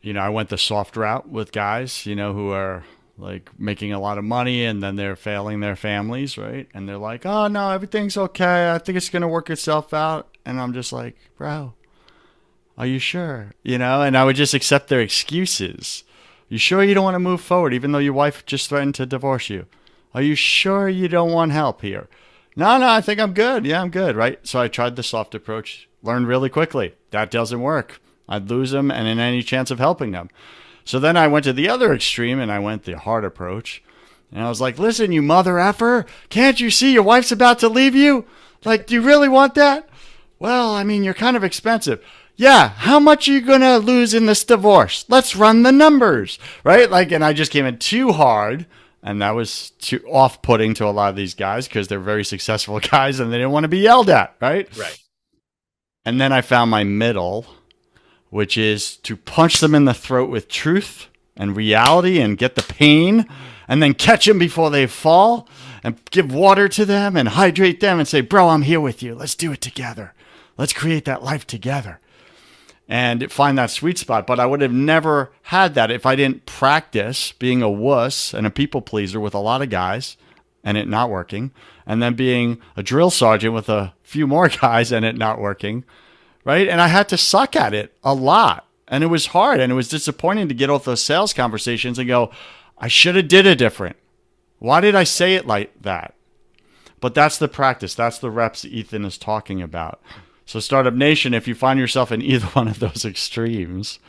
you 0.01 0.13
know, 0.13 0.21
I 0.21 0.29
went 0.29 0.49
the 0.49 0.57
soft 0.57 0.97
route 0.97 1.29
with 1.29 1.51
guys, 1.51 2.05
you 2.05 2.15
know, 2.15 2.33
who 2.33 2.49
are 2.51 2.83
like 3.17 3.51
making 3.59 3.93
a 3.93 3.99
lot 3.99 4.17
of 4.17 4.23
money 4.23 4.65
and 4.65 4.81
then 4.81 4.95
they're 4.95 5.15
failing 5.15 5.59
their 5.59 5.75
families, 5.75 6.37
right? 6.37 6.67
And 6.73 6.89
they're 6.89 6.97
like, 6.97 7.25
oh, 7.25 7.47
no, 7.47 7.69
everything's 7.69 8.17
okay. 8.17 8.71
I 8.71 8.79
think 8.79 8.97
it's 8.97 9.09
going 9.09 9.21
to 9.21 9.27
work 9.27 9.49
itself 9.49 9.93
out. 9.93 10.35
And 10.45 10.59
I'm 10.59 10.73
just 10.73 10.91
like, 10.91 11.15
bro, 11.37 11.73
Are 12.77 12.87
you 12.87 12.99
sure? 12.99 13.51
You 13.63 13.77
know, 13.77 14.01
and 14.01 14.17
I 14.17 14.25
would 14.25 14.35
just 14.35 14.55
accept 14.55 14.87
their 14.87 15.01
excuses. 15.01 16.03
You 16.49 16.57
sure 16.57 16.83
you 16.83 16.93
don't 16.93 17.03
want 17.03 17.15
to 17.15 17.19
move 17.19 17.41
forward, 17.41 17.73
even 17.73 17.91
though 17.91 17.99
your 17.99 18.13
wife 18.13 18.45
just 18.45 18.69
threatened 18.69 18.95
to 18.95 19.05
divorce 19.05 19.49
you? 19.49 19.65
Are 20.13 20.21
you 20.21 20.35
sure 20.35 20.87
you 20.87 21.07
don't 21.07 21.31
want 21.31 21.51
help 21.51 21.81
here? 21.81 22.07
No, 22.55 22.77
no, 22.77 22.87
I 22.87 23.01
think 23.01 23.19
I'm 23.19 23.33
good. 23.33 23.65
Yeah, 23.65 23.81
I'm 23.81 23.89
good, 23.89 24.15
right? 24.15 24.45
So 24.45 24.59
I 24.59 24.67
tried 24.67 24.95
the 24.95 25.03
soft 25.03 25.33
approach, 25.33 25.89
learned 26.03 26.27
really 26.27 26.49
quickly. 26.49 26.93
That 27.09 27.31
doesn't 27.31 27.61
work. 27.61 27.99
I'd 28.29 28.49
lose 28.49 28.71
them 28.71 28.91
and 28.91 29.07
in 29.07 29.19
any 29.19 29.41
chance 29.41 29.71
of 29.71 29.79
helping 29.79 30.11
them. 30.11 30.29
So 30.85 30.99
then 30.99 31.17
I 31.17 31.27
went 31.27 31.45
to 31.45 31.53
the 31.53 31.69
other 31.69 31.93
extreme 31.93 32.39
and 32.39 32.51
I 32.51 32.59
went 32.59 32.83
the 32.83 32.97
hard 32.97 33.25
approach. 33.25 33.83
And 34.31 34.43
I 34.43 34.49
was 34.49 34.61
like, 34.61 34.79
listen, 34.79 35.11
you 35.11 35.21
mother 35.21 35.59
effer, 35.59 36.05
can't 36.29 36.59
you 36.59 36.69
see 36.69 36.93
your 36.93 37.03
wife's 37.03 37.31
about 37.31 37.59
to 37.59 37.69
leave 37.69 37.95
you? 37.95 38.25
Like, 38.65 38.87
do 38.87 38.95
you 38.95 39.01
really 39.01 39.29
want 39.29 39.55
that? 39.55 39.87
Well, 40.39 40.71
I 40.71 40.83
mean, 40.83 41.03
you're 41.03 41.13
kind 41.13 41.37
of 41.37 41.43
expensive. 41.43 42.03
Yeah, 42.35 42.69
how 42.69 42.99
much 42.99 43.27
are 43.27 43.31
you 43.31 43.41
going 43.41 43.61
to 43.61 43.77
lose 43.77 44.13
in 44.13 44.25
this 44.25 44.43
divorce? 44.43 45.05
Let's 45.07 45.35
run 45.35 45.63
the 45.63 45.71
numbers, 45.71 46.39
right? 46.63 46.89
Like, 46.89 47.11
and 47.11 47.23
I 47.23 47.33
just 47.33 47.51
came 47.51 47.65
in 47.65 47.77
too 47.77 48.11
hard. 48.11 48.65
And 49.05 49.21
that 49.21 49.31
was 49.31 49.71
too 49.71 50.01
off 50.09 50.41
putting 50.41 50.73
to 50.75 50.85
a 50.85 50.91
lot 50.91 51.09
of 51.09 51.17
these 51.17 51.33
guys 51.33 51.67
because 51.67 51.89
they're 51.89 51.99
very 51.99 52.23
successful 52.23 52.79
guys 52.91 53.19
and 53.19 53.31
they 53.31 53.37
didn't 53.37 53.51
want 53.51 53.65
to 53.65 53.69
be 53.69 53.79
yelled 53.79 54.09
at, 54.09 54.35
right? 54.41 54.75
Right. 54.77 54.97
And 56.05 56.21
then 56.21 56.31
I 56.31 56.41
found 56.41 56.71
my 56.71 56.85
middle, 56.85 57.45
which 58.29 58.57
is 58.57 58.95
to 58.97 59.17
punch 59.17 59.59
them 59.59 59.75
in 59.75 59.85
the 59.85 59.93
throat 59.93 60.29
with 60.29 60.47
truth 60.47 61.07
and 61.35 61.55
reality 61.55 62.21
and 62.21 62.37
get 62.37 62.55
the 62.55 62.63
pain 62.63 63.27
and 63.67 63.83
then 63.83 63.93
catch 63.93 64.25
them 64.25 64.39
before 64.39 64.69
they 64.69 64.87
fall 64.87 65.49
and 65.83 65.99
give 66.09 66.33
water 66.33 66.69
to 66.69 66.85
them 66.85 67.17
and 67.17 67.29
hydrate 67.29 67.81
them 67.81 67.99
and 67.99 68.07
say, 68.07 68.21
Bro, 68.21 68.49
I'm 68.49 68.61
here 68.61 68.79
with 68.79 69.03
you. 69.03 69.15
Let's 69.15 69.35
do 69.35 69.51
it 69.51 69.59
together. 69.61 70.13
Let's 70.57 70.73
create 70.73 71.03
that 71.05 71.23
life 71.23 71.45
together 71.45 71.99
and 72.87 73.31
find 73.31 73.57
that 73.57 73.71
sweet 73.71 73.97
spot. 73.97 74.27
But 74.27 74.39
I 74.39 74.45
would 74.45 74.61
have 74.61 74.73
never 74.73 75.31
had 75.43 75.75
that 75.75 75.91
if 75.91 76.05
I 76.05 76.15
didn't 76.15 76.45
practice 76.45 77.31
being 77.33 77.61
a 77.61 77.69
wuss 77.69 78.33
and 78.33 78.45
a 78.45 78.51
people 78.51 78.81
pleaser 78.81 79.19
with 79.19 79.33
a 79.33 79.39
lot 79.39 79.61
of 79.61 79.69
guys 79.69 80.17
and 80.63 80.77
it 80.77 80.87
not 80.87 81.09
working, 81.09 81.51
and 81.85 82.01
then 82.01 82.13
being 82.13 82.61
a 82.77 82.83
drill 82.83 83.09
sergeant 83.09 83.53
with 83.53 83.67
a 83.67 83.93
few 84.03 84.25
more 84.27 84.47
guys 84.61 84.91
and 84.91 85.03
it 85.03 85.17
not 85.17 85.39
working, 85.39 85.83
right? 86.45 86.67
And 86.67 86.79
I 86.79 86.87
had 86.87 87.09
to 87.09 87.17
suck 87.17 87.55
at 87.55 87.73
it 87.73 87.97
a 88.03 88.13
lot. 88.13 88.65
And 88.87 89.03
it 89.03 89.07
was 89.07 89.27
hard 89.27 89.59
and 89.59 89.71
it 89.71 89.75
was 89.75 89.87
disappointing 89.89 90.47
to 90.49 90.53
get 90.53 90.69
off 90.69 90.85
those 90.85 91.03
sales 91.03 91.33
conversations 91.33 91.97
and 91.97 92.07
go, 92.07 92.31
I 92.77 92.87
should 92.87 93.15
have 93.15 93.27
did 93.27 93.45
it 93.45 93.57
different. 93.57 93.95
Why 94.59 94.81
did 94.81 94.95
I 94.95 95.03
say 95.03 95.35
it 95.35 95.47
like 95.47 95.81
that? 95.81 96.15
But 96.99 97.13
that's 97.13 97.37
the 97.37 97.47
practice. 97.47 97.95
That's 97.95 98.19
the 98.19 98.31
reps 98.31 98.63
Ethan 98.63 99.03
is 99.03 99.17
talking 99.17 99.61
about. 99.61 100.01
So, 100.45 100.59
Startup 100.59 100.93
Nation, 100.93 101.33
if 101.33 101.47
you 101.47 101.55
find 101.55 101.79
yourself 101.79 102.11
in 102.11 102.21
either 102.21 102.47
one 102.47 102.67
of 102.67 102.79
those 102.79 103.05
extremes, 103.05 103.99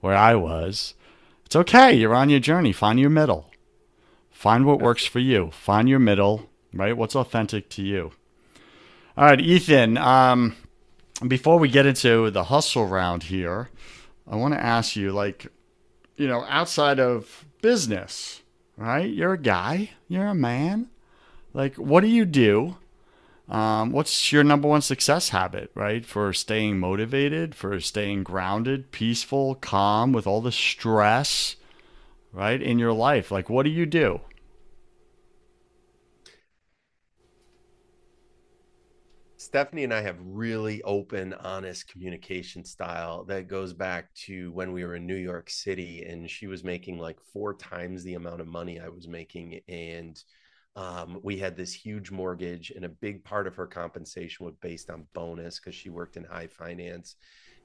where 0.00 0.16
I 0.16 0.34
was, 0.34 0.94
it's 1.44 1.56
okay. 1.56 1.92
You're 1.92 2.14
on 2.14 2.30
your 2.30 2.40
journey. 2.40 2.72
Find 2.72 2.98
your 2.98 3.10
middle. 3.10 3.50
Find 4.30 4.66
what 4.66 4.80
works 4.80 5.06
for 5.06 5.18
you. 5.18 5.50
Find 5.50 5.88
your 5.88 5.98
middle, 5.98 6.50
right? 6.72 6.96
What's 6.96 7.16
authentic 7.16 7.68
to 7.70 7.82
you. 7.82 8.12
All 9.16 9.24
right, 9.24 9.40
Ethan, 9.40 9.96
um, 9.96 10.56
before 11.26 11.58
we 11.58 11.68
get 11.68 11.86
into 11.86 12.30
the 12.30 12.44
hustle 12.44 12.86
round 12.86 13.24
here, 13.24 13.70
I 14.30 14.36
want 14.36 14.54
to 14.54 14.62
ask 14.62 14.94
you 14.94 15.10
like, 15.10 15.46
you 16.16 16.28
know, 16.28 16.44
outside 16.48 17.00
of 17.00 17.46
business, 17.62 18.42
right? 18.76 19.08
You're 19.08 19.32
a 19.32 19.38
guy, 19.38 19.90
you're 20.08 20.26
a 20.26 20.34
man. 20.34 20.90
Like, 21.54 21.76
what 21.76 22.02
do 22.02 22.08
you 22.08 22.26
do? 22.26 22.76
Um, 23.48 23.92
what's 23.92 24.32
your 24.32 24.42
number 24.42 24.66
one 24.68 24.82
success 24.82 25.28
habit, 25.28 25.70
right? 25.74 26.04
For 26.04 26.32
staying 26.32 26.78
motivated, 26.80 27.54
for 27.54 27.78
staying 27.80 28.24
grounded, 28.24 28.90
peaceful, 28.90 29.54
calm 29.56 30.12
with 30.12 30.26
all 30.26 30.40
the 30.40 30.52
stress, 30.52 31.56
right, 32.32 32.60
in 32.60 32.78
your 32.78 32.92
life? 32.92 33.30
Like, 33.30 33.48
what 33.48 33.62
do 33.64 33.70
you 33.70 33.86
do? 33.86 34.20
Stephanie 39.38 39.84
and 39.84 39.94
I 39.94 40.00
have 40.00 40.16
really 40.20 40.82
open, 40.82 41.32
honest 41.34 41.86
communication 41.88 42.64
style 42.64 43.24
that 43.26 43.46
goes 43.48 43.72
back 43.72 44.12
to 44.26 44.50
when 44.52 44.72
we 44.72 44.84
were 44.84 44.96
in 44.96 45.06
New 45.06 45.14
York 45.16 45.50
City 45.50 46.04
and 46.04 46.28
she 46.28 46.48
was 46.48 46.64
making 46.64 46.98
like 46.98 47.20
four 47.32 47.54
times 47.54 48.02
the 48.02 48.14
amount 48.14 48.40
of 48.40 48.48
money 48.48 48.80
I 48.80 48.88
was 48.88 49.06
making. 49.06 49.60
And 49.68 50.20
um, 50.76 51.20
we 51.22 51.38
had 51.38 51.56
this 51.56 51.72
huge 51.72 52.10
mortgage, 52.10 52.70
and 52.70 52.84
a 52.84 52.90
big 52.90 53.24
part 53.24 53.46
of 53.46 53.56
her 53.56 53.66
compensation 53.66 54.44
was 54.44 54.54
based 54.60 54.90
on 54.90 55.06
bonus 55.14 55.58
because 55.58 55.74
she 55.74 55.88
worked 55.88 56.18
in 56.18 56.24
high 56.24 56.46
finance. 56.46 57.16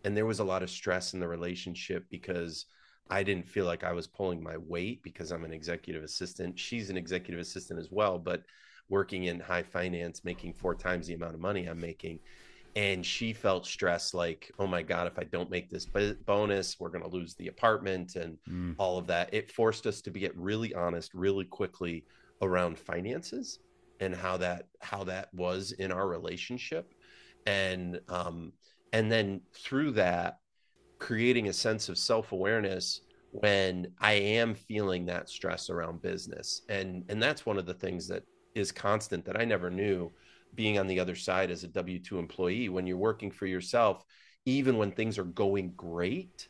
And 0.06 0.15
there 0.15 0.26
was 0.26 0.39
a 0.39 0.45
lot 0.45 0.63
of 0.63 0.69
stress 0.69 1.13
in 1.13 1.19
the 1.19 1.28
relationship 1.28 2.06
because 2.10 2.65
I 3.10 3.24
didn't 3.24 3.47
feel 3.47 3.65
like 3.65 3.84
I 3.84 3.91
was 3.91 4.08
pulling 4.08 4.41
my 4.41 4.56
weight 4.58 5.04
because 5.04 5.32
I'm 5.32 5.43
an 5.43 5.52
executive 5.52 6.04
assistant. 6.04 6.58
She's 6.58 6.89
an 6.89 6.97
executive 6.97 7.41
assistant 7.41 7.80
as 7.80 7.89
well, 7.91 8.17
but 8.17 8.43
working 8.88 9.26
in 9.26 9.41
high 9.41 9.63
finance, 9.63 10.24
making 10.24 10.54
four 10.54 10.74
times 10.74 11.08
the 11.08 11.13
amount 11.13 11.34
of 11.34 11.41
money 11.41 11.65
I'm 11.65 11.82
making. 11.82 12.19
And 12.78 13.06
she 13.06 13.34
felt 13.34 13.65
stressed 13.67 14.13
like, 14.13 14.50
oh 14.58 14.65
my 14.65 14.82
God, 14.82 15.08
if 15.08 15.19
I 15.19 15.26
don't 15.26 15.50
make 15.50 15.69
this 15.69 15.86
bonus, 16.26 16.80
we're 16.80 16.89
going 16.89 17.04
to 17.04 17.10
lose 17.10 17.36
the 17.36 17.50
apartment 17.50 18.15
and 18.15 18.38
mm. 18.50 18.76
all 18.78 18.97
of 18.97 19.08
that. 19.08 19.34
It 19.34 19.52
forced 19.52 19.86
us 19.86 20.02
to 20.04 20.10
get 20.10 20.36
really 20.38 20.74
honest 20.74 21.13
really 21.13 21.43
quickly 21.43 22.06
around 22.41 22.77
finances 22.77 23.60
and 23.99 24.15
how 24.15 24.38
that 24.38 24.65
how 24.82 25.04
that 25.04 25.34
was 25.34 25.71
in 25.73 25.91
our 25.91 26.08
relationship. 26.08 26.93
And 27.45 27.99
um 28.10 28.54
and 28.93 29.12
then 29.12 29.41
through 29.54 29.91
that 29.91 30.39
creating 30.99 31.47
a 31.47 31.54
sense 31.54 31.89
of 31.89 31.97
self-awareness 31.97 33.01
when 33.32 33.88
i 33.99 34.12
am 34.12 34.54
feeling 34.54 35.06
that 35.06 35.30
stress 35.30 35.69
around 35.69 36.01
business. 36.01 36.62
And 36.69 37.04
and 37.10 37.21
that's 37.21 37.45
one 37.45 37.58
of 37.58 37.65
the 37.65 37.73
things 37.73 38.08
that 38.08 38.23
is 38.56 38.71
constant 38.71 39.23
that 39.25 39.39
i 39.39 39.45
never 39.45 39.69
knew 39.69 40.12
being 40.54 40.77
on 40.77 40.88
the 40.88 40.99
other 40.99 41.15
side 41.15 41.49
as 41.49 41.63
a 41.63 41.69
w2 41.69 42.19
employee. 42.19 42.69
When 42.69 42.86
you're 42.86 42.97
working 42.97 43.32
for 43.32 43.45
yourself 43.45 44.04
even 44.45 44.77
when 44.77 44.91
things 44.91 45.17
are 45.17 45.23
going 45.23 45.71
great 45.75 46.47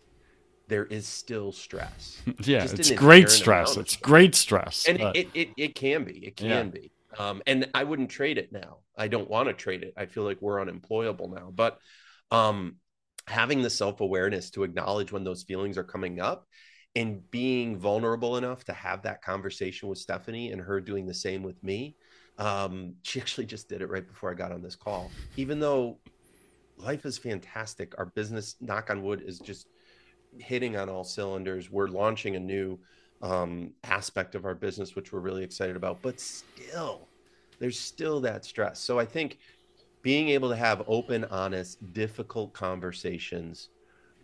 there 0.71 0.86
is 0.86 1.05
still 1.05 1.51
stress. 1.51 2.21
yeah, 2.43 2.63
it's 2.63 2.91
great 2.91 3.29
stress. 3.29 3.75
It's 3.75 3.97
great 3.97 4.36
stress. 4.36 4.86
And 4.88 4.99
but... 4.99 5.17
it, 5.17 5.27
it, 5.34 5.49
it 5.57 5.75
can 5.75 6.05
be. 6.05 6.25
It 6.25 6.38
can 6.38 6.47
yeah. 6.47 6.63
be. 6.63 6.91
Um, 7.19 7.41
and 7.45 7.69
I 7.73 7.84
wouldn't 7.84 8.10
trade 8.10 8.38
it 8.38 8.53
now. 8.53 8.77
I 8.97 9.10
don't 9.10 9.29
want 9.29 9.49
to 9.49 9.53
trade 9.53 9.84
it. 9.84 9.93
I 9.97 10.05
feel 10.05 10.23
like 10.23 10.41
we're 10.41 10.62
unemployable 10.62 11.27
now. 11.27 11.51
But 11.53 11.77
um, 12.31 12.77
having 13.27 13.62
the 13.62 13.69
self 13.69 13.99
awareness 13.99 14.49
to 14.51 14.63
acknowledge 14.63 15.12
when 15.12 15.25
those 15.25 15.43
feelings 15.43 15.77
are 15.77 15.84
coming 15.84 16.21
up 16.21 16.47
and 16.95 17.29
being 17.31 17.77
vulnerable 17.77 18.38
enough 18.38 18.63
to 18.65 18.73
have 18.73 19.01
that 19.01 19.21
conversation 19.21 19.89
with 19.89 19.97
Stephanie 19.97 20.53
and 20.53 20.62
her 20.62 20.79
doing 20.79 21.05
the 21.05 21.13
same 21.13 21.43
with 21.43 21.62
me. 21.62 21.97
Um, 22.38 22.95
she 23.03 23.19
actually 23.19 23.45
just 23.45 23.67
did 23.67 23.81
it 23.81 23.89
right 23.89 24.07
before 24.07 24.31
I 24.31 24.36
got 24.36 24.53
on 24.53 24.62
this 24.62 24.77
call. 24.77 25.12
Even 25.36 25.60
though 25.60 25.99
life 26.77 27.05
is 27.05 27.17
fantastic, 27.17 27.93
our 27.97 28.05
business, 28.05 28.55
knock 28.62 28.89
on 28.89 29.03
wood, 29.03 29.21
is 29.25 29.38
just 29.38 29.67
hitting 30.39 30.78
on 30.78 30.89
all 30.89 31.04
cylinders. 31.04 31.72
We're 31.72 31.88
launching 31.88 32.36
a 32.36 32.39
new 32.39 32.80
um, 33.22 33.72
aspect 33.84 34.36
of 34.36 34.46
our 34.46 34.56
business, 34.56 34.96
which 34.96 35.12
we're 35.13 35.20
really 35.20 35.44
excited 35.44 35.76
about, 35.76 36.02
but 36.02 36.20
still, 36.20 37.08
there's 37.60 37.80
still 37.80 38.20
that 38.22 38.46
stress. 38.46 38.80
So 38.80 39.00
I 39.00 39.06
think 39.06 39.38
being 40.02 40.30
able 40.30 40.50
to 40.50 40.56
have 40.56 40.84
open, 40.88 41.26
honest, 41.26 41.94
difficult 41.94 42.54
conversations, 42.54 43.70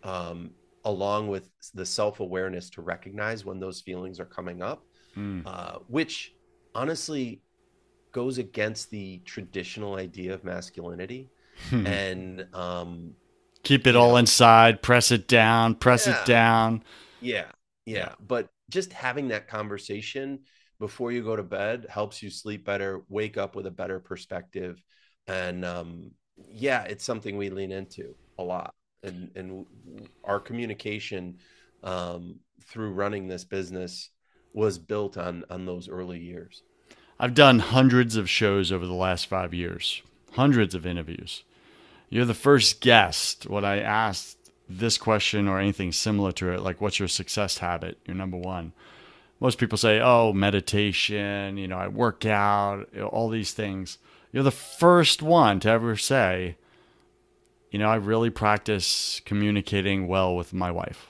um, 0.02 0.50
along 0.84 1.28
with 1.28 1.50
the 1.74 1.86
self 1.86 2.20
awareness 2.20 2.70
to 2.70 2.82
recognize 2.82 3.44
when 3.44 3.60
those 3.60 3.80
feelings 3.80 4.18
are 4.18 4.24
coming 4.24 4.62
up, 4.62 4.84
mm. 5.16 5.42
uh, 5.46 5.78
which 5.86 6.34
honestly 6.74 7.42
goes 8.12 8.38
against 8.38 8.90
the 8.90 9.18
traditional 9.24 9.96
idea 9.96 10.34
of 10.34 10.44
masculinity. 10.44 11.28
Hmm. 11.70 11.86
and 11.86 12.46
um, 12.54 13.14
Keep 13.68 13.86
it 13.86 13.96
all 13.96 14.12
know? 14.12 14.16
inside, 14.16 14.80
press 14.80 15.10
it 15.10 15.28
down, 15.28 15.74
press 15.74 16.06
yeah. 16.06 16.18
it 16.18 16.24
down. 16.24 16.82
Yeah, 17.20 17.50
yeah. 17.84 18.14
But 18.18 18.48
just 18.70 18.94
having 18.94 19.28
that 19.28 19.46
conversation 19.46 20.38
before 20.80 21.12
you 21.12 21.22
go 21.22 21.36
to 21.36 21.42
bed 21.42 21.84
helps 21.90 22.22
you 22.22 22.30
sleep 22.30 22.64
better, 22.64 23.02
wake 23.10 23.36
up 23.36 23.54
with 23.54 23.66
a 23.66 23.70
better 23.70 24.00
perspective. 24.00 24.82
And 25.26 25.66
um, 25.66 26.12
yeah, 26.50 26.84
it's 26.84 27.04
something 27.04 27.36
we 27.36 27.50
lean 27.50 27.70
into 27.70 28.14
a 28.38 28.42
lot. 28.42 28.74
And, 29.02 29.30
and 29.36 29.66
our 30.24 30.40
communication 30.40 31.36
um, 31.82 32.36
through 32.64 32.92
running 32.92 33.28
this 33.28 33.44
business 33.44 34.08
was 34.54 34.78
built 34.78 35.18
on 35.18 35.44
on 35.50 35.66
those 35.66 35.90
early 35.90 36.20
years. 36.20 36.62
I've 37.20 37.34
done 37.34 37.58
hundreds 37.58 38.16
of 38.16 38.30
shows 38.30 38.72
over 38.72 38.86
the 38.86 38.94
last 38.94 39.26
five 39.26 39.52
years, 39.52 40.00
hundreds 40.32 40.74
of 40.74 40.86
interviews. 40.86 41.44
You're 42.10 42.24
the 42.24 42.34
first 42.34 42.80
guest 42.80 43.46
when 43.48 43.64
I 43.64 43.80
asked 43.80 44.38
this 44.68 44.98
question 44.98 45.48
or 45.48 45.58
anything 45.58 45.92
similar 45.92 46.32
to 46.32 46.52
it, 46.52 46.60
like 46.60 46.80
what's 46.80 46.98
your 46.98 47.08
success 47.08 47.58
habit? 47.58 47.98
Your 48.06 48.16
number 48.16 48.36
one. 48.36 48.72
Most 49.40 49.58
people 49.58 49.78
say, 49.78 50.00
oh, 50.00 50.32
meditation, 50.32 51.56
you 51.56 51.68
know, 51.68 51.78
I 51.78 51.88
work 51.88 52.26
out, 52.26 52.88
you 52.92 53.00
know, 53.00 53.06
all 53.06 53.28
these 53.28 53.52
things. 53.52 53.98
You're 54.32 54.42
the 54.42 54.50
first 54.50 55.22
one 55.22 55.60
to 55.60 55.70
ever 55.70 55.96
say, 55.96 56.56
you 57.70 57.78
know, 57.78 57.88
I 57.88 57.96
really 57.96 58.30
practice 58.30 59.20
communicating 59.24 60.08
well 60.08 60.34
with 60.34 60.52
my 60.52 60.70
wife 60.70 61.08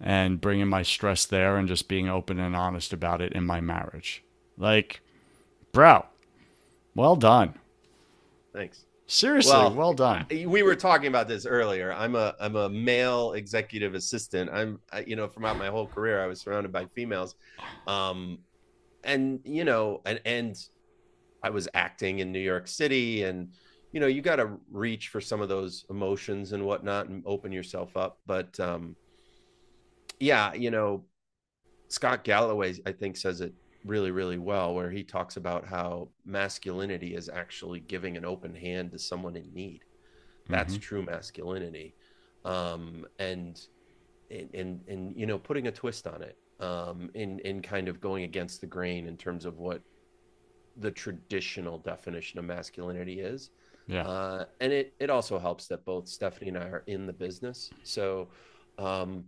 and 0.00 0.40
bringing 0.40 0.68
my 0.68 0.82
stress 0.82 1.24
there 1.24 1.56
and 1.56 1.66
just 1.66 1.88
being 1.88 2.08
open 2.08 2.38
and 2.38 2.54
honest 2.54 2.92
about 2.92 3.20
it 3.20 3.32
in 3.32 3.44
my 3.44 3.60
marriage. 3.60 4.22
Like, 4.56 5.00
bro, 5.72 6.06
well 6.94 7.16
done. 7.16 7.54
Thanks. 8.52 8.84
Seriously, 9.08 9.52
well, 9.52 9.72
well, 9.72 9.92
done. 9.92 10.26
We 10.30 10.64
were 10.64 10.74
talking 10.74 11.06
about 11.06 11.28
this 11.28 11.46
earlier. 11.46 11.92
I'm 11.92 12.16
a 12.16 12.34
I'm 12.40 12.56
a 12.56 12.68
male 12.68 13.32
executive 13.32 13.94
assistant. 13.94 14.50
I'm 14.52 14.80
I, 14.92 15.04
you 15.06 15.14
know 15.14 15.28
throughout 15.28 15.58
my 15.58 15.68
whole 15.68 15.86
career 15.86 16.22
I 16.22 16.26
was 16.26 16.40
surrounded 16.40 16.72
by 16.72 16.86
females, 16.86 17.36
um, 17.86 18.38
and 19.04 19.38
you 19.44 19.64
know 19.64 20.02
and 20.04 20.20
and 20.24 20.56
I 21.40 21.50
was 21.50 21.68
acting 21.72 22.18
in 22.18 22.32
New 22.32 22.40
York 22.40 22.66
City, 22.66 23.22
and 23.22 23.52
you 23.92 24.00
know 24.00 24.08
you 24.08 24.22
got 24.22 24.36
to 24.36 24.58
reach 24.72 25.08
for 25.08 25.20
some 25.20 25.40
of 25.40 25.48
those 25.48 25.86
emotions 25.88 26.52
and 26.52 26.66
whatnot 26.66 27.06
and 27.06 27.22
open 27.26 27.52
yourself 27.52 27.96
up. 27.96 28.18
But 28.26 28.58
um, 28.58 28.96
yeah, 30.18 30.52
you 30.52 30.72
know, 30.72 31.04
Scott 31.86 32.24
Galloway 32.24 32.74
I 32.84 32.90
think 32.90 33.16
says 33.16 33.40
it 33.40 33.54
really 33.86 34.10
really 34.10 34.38
well 34.38 34.74
where 34.74 34.90
he 34.90 35.02
talks 35.02 35.36
about 35.36 35.64
how 35.64 36.08
masculinity 36.24 37.14
is 37.14 37.28
actually 37.28 37.80
giving 37.80 38.16
an 38.16 38.24
open 38.24 38.54
hand 38.54 38.90
to 38.92 38.98
someone 38.98 39.36
in 39.36 39.52
need. 39.54 39.84
That's 40.48 40.74
mm-hmm. 40.74 40.80
true 40.80 41.02
masculinity. 41.02 41.94
Um, 42.44 43.06
and 43.18 43.60
and 44.30 44.80
and 44.88 45.16
you 45.16 45.26
know 45.26 45.38
putting 45.38 45.66
a 45.68 45.72
twist 45.72 46.06
on 46.06 46.22
it 46.22 46.36
um, 46.60 47.10
in 47.14 47.38
in 47.40 47.62
kind 47.62 47.88
of 47.88 48.00
going 48.00 48.24
against 48.24 48.60
the 48.60 48.66
grain 48.66 49.06
in 49.06 49.16
terms 49.16 49.44
of 49.44 49.58
what 49.58 49.82
the 50.76 50.90
traditional 50.90 51.78
definition 51.78 52.38
of 52.38 52.44
masculinity 52.44 53.20
is. 53.20 53.50
Yeah. 53.86 54.06
Uh, 54.06 54.44
and 54.60 54.72
it 54.72 54.94
it 54.98 55.10
also 55.10 55.38
helps 55.38 55.68
that 55.68 55.84
both 55.84 56.08
stephanie 56.08 56.48
and 56.48 56.58
i 56.58 56.66
are 56.66 56.84
in 56.86 57.06
the 57.06 57.12
business. 57.12 57.70
So 57.84 58.28
um 58.78 59.24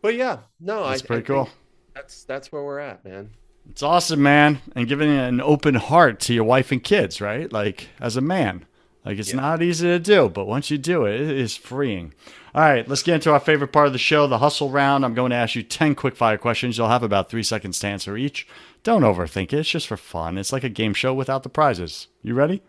but 0.00 0.14
yeah 0.14 0.38
no 0.58 0.88
that's 0.88 1.02
I, 1.02 1.06
pretty 1.06 1.22
I 1.22 1.26
cool 1.26 1.48
that's 1.94 2.24
that's 2.24 2.50
where 2.52 2.62
we're 2.62 2.78
at, 2.78 3.04
man. 3.04 3.30
It's 3.70 3.82
awesome, 3.82 4.22
man. 4.22 4.60
And 4.74 4.88
giving 4.88 5.10
an 5.10 5.40
open 5.40 5.76
heart 5.76 6.20
to 6.20 6.34
your 6.34 6.44
wife 6.44 6.72
and 6.72 6.82
kids, 6.82 7.20
right? 7.20 7.52
Like 7.52 7.88
as 8.00 8.16
a 8.16 8.20
man. 8.20 8.66
Like 9.04 9.18
it's 9.18 9.30
yeah. 9.30 9.40
not 9.40 9.62
easy 9.62 9.88
to 9.88 9.98
do, 9.98 10.28
but 10.28 10.46
once 10.46 10.70
you 10.70 10.78
do 10.78 11.04
it, 11.06 11.20
it 11.20 11.36
is 11.36 11.56
freeing. 11.56 12.14
All 12.54 12.62
right, 12.62 12.86
let's 12.86 13.02
get 13.02 13.16
into 13.16 13.32
our 13.32 13.40
favorite 13.40 13.72
part 13.72 13.86
of 13.86 13.92
the 13.92 13.98
show, 13.98 14.26
the 14.26 14.38
hustle 14.38 14.70
round. 14.70 15.04
I'm 15.04 15.14
going 15.14 15.30
to 15.30 15.36
ask 15.36 15.54
you 15.54 15.62
10 15.62 15.94
quick 15.94 16.14
fire 16.14 16.38
questions. 16.38 16.76
You'll 16.76 16.88
have 16.88 17.02
about 17.02 17.30
three 17.30 17.42
seconds 17.42 17.78
to 17.80 17.86
answer 17.88 18.16
each. 18.16 18.46
Don't 18.84 19.02
overthink 19.02 19.52
it. 19.52 19.54
It's 19.54 19.70
just 19.70 19.88
for 19.88 19.96
fun. 19.96 20.38
It's 20.38 20.52
like 20.52 20.62
a 20.62 20.68
game 20.68 20.94
show 20.94 21.14
without 21.14 21.42
the 21.42 21.48
prizes. 21.48 22.08
You 22.22 22.34
ready? 22.34 22.62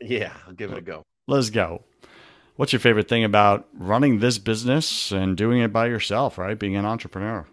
Yeah, 0.00 0.32
I'll 0.46 0.54
give 0.54 0.72
it 0.72 0.78
a 0.78 0.82
go. 0.82 1.02
Let's 1.26 1.50
go. 1.50 1.84
What's 2.56 2.72
your 2.72 2.80
favorite 2.80 3.08
thing 3.08 3.24
about 3.24 3.68
running 3.72 4.18
this 4.18 4.38
business 4.38 5.12
and 5.12 5.36
doing 5.36 5.60
it 5.60 5.72
by 5.72 5.86
yourself, 5.86 6.36
right? 6.36 6.58
Being 6.58 6.76
an 6.76 6.84
entrepreneur 6.84 7.46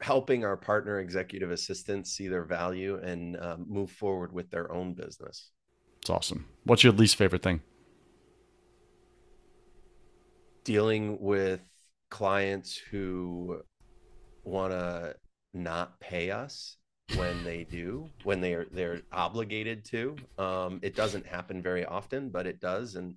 helping 0.00 0.44
our 0.44 0.56
partner 0.56 1.00
executive 1.00 1.50
assistants 1.50 2.12
see 2.12 2.28
their 2.28 2.44
value 2.44 2.98
and 3.02 3.36
um, 3.40 3.66
move 3.68 3.90
forward 3.90 4.32
with 4.32 4.50
their 4.50 4.72
own 4.72 4.94
business. 4.94 5.50
It's 6.00 6.10
awesome. 6.10 6.46
What's 6.64 6.82
your 6.82 6.92
least 6.92 7.16
favorite 7.16 7.42
thing? 7.42 7.60
Dealing 10.64 11.20
with 11.20 11.60
clients 12.10 12.76
who 12.76 13.62
want 14.44 14.72
to 14.72 15.14
not 15.52 16.00
pay 16.00 16.30
us 16.30 16.76
when 17.16 17.44
they 17.44 17.64
do, 17.64 18.08
when 18.24 18.40
they're 18.40 18.66
they're 18.72 19.02
obligated 19.12 19.84
to. 19.86 20.16
Um, 20.38 20.80
it 20.82 20.94
doesn't 20.94 21.26
happen 21.26 21.62
very 21.62 21.84
often, 21.84 22.30
but 22.30 22.46
it 22.46 22.60
does, 22.60 22.94
and 22.94 23.16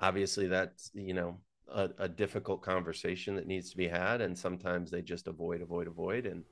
obviously 0.00 0.46
that's 0.46 0.90
you 0.94 1.14
know 1.14 1.38
a, 1.74 1.90
a, 1.98 2.08
difficult 2.08 2.62
conversation 2.62 3.34
that 3.36 3.46
needs 3.46 3.70
to 3.70 3.76
be 3.76 3.88
had 3.88 4.20
and 4.20 4.36
sometimes 4.36 4.90
they 4.90 5.02
just 5.02 5.26
avoid 5.26 5.62
avoid 5.62 5.86
avoid 5.86 6.26
and 6.26 6.44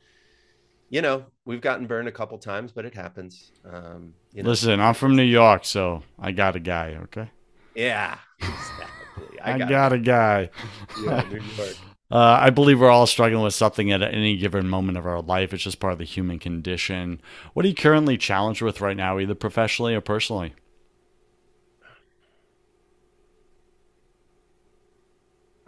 you 0.89 1.03
know 1.03 1.25
we've 1.45 1.61
gotten 1.61 1.87
burned 1.87 2.09
a 2.09 2.13
couple 2.13 2.37
times 2.39 2.73
but 2.73 2.85
it 2.85 2.95
happens 2.95 3.53
um 3.71 4.15
you 4.33 4.43
know. 4.43 4.49
listen 4.49 4.81
i'm 4.81 4.95
from 4.95 5.17
new 5.17 5.23
york 5.23 5.65
so 5.65 6.03
i 6.19 6.33
got 6.33 6.57
a 6.57 6.61
guy 6.61 6.99
okay 7.03 7.31
yeah 7.75 8.19
exactly. 8.39 9.39
i, 9.43 9.59
got, 9.59 9.69
I 9.69 9.71
got 9.71 9.93
a 9.93 9.99
guy 9.99 10.51
yeah, 11.03 11.23
new 11.31 11.41
york 11.41 11.77
uh, 12.11 12.39
I 12.41 12.51
believe 12.51 12.81
we're 12.81 12.91
all 12.91 13.07
struggling 13.07 13.45
with 13.45 13.55
something 13.55 13.93
at 13.93 14.03
any 14.03 14.37
given 14.37 14.69
moment 14.69 14.99
of 14.99 15.07
our 15.07 15.23
life. 15.23 15.55
It's 15.55 15.63
just 15.63 15.79
part 15.79 15.93
of 15.93 16.01
the 16.01 16.05
human 16.05 16.41
condition. 16.41 17.21
What 17.55 17.65
are 17.65 17.69
you 17.69 17.75
currently 17.75 18.19
challenged 18.19 18.63
with 18.63 18.81
right 18.81 18.97
now, 18.97 19.21
either 19.21 19.37
professionally 19.37 19.95
or 19.95 20.01
personally? 20.01 20.55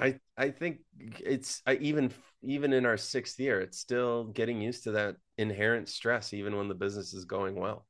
I 0.02 0.18
I 0.36 0.50
think 0.50 0.78
it's 0.98 1.62
I, 1.66 1.74
even 1.74 2.10
even 2.42 2.72
in 2.72 2.86
our 2.86 2.96
sixth 2.96 3.38
year, 3.38 3.60
it's 3.60 3.78
still 3.78 4.24
getting 4.24 4.60
used 4.60 4.84
to 4.84 4.92
that 4.92 5.16
inherent 5.38 5.88
stress, 5.88 6.32
even 6.32 6.56
when 6.56 6.68
the 6.68 6.74
business 6.74 7.12
is 7.12 7.24
going 7.24 7.54
well. 7.54 7.86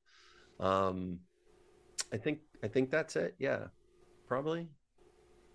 Um, 0.59 1.21
I 2.13 2.17
think 2.17 2.41
I 2.63 2.69
think 2.69 2.91
that's 2.91 3.17
it. 3.17 3.35
Yeah, 3.39 3.67
probably. 4.27 4.69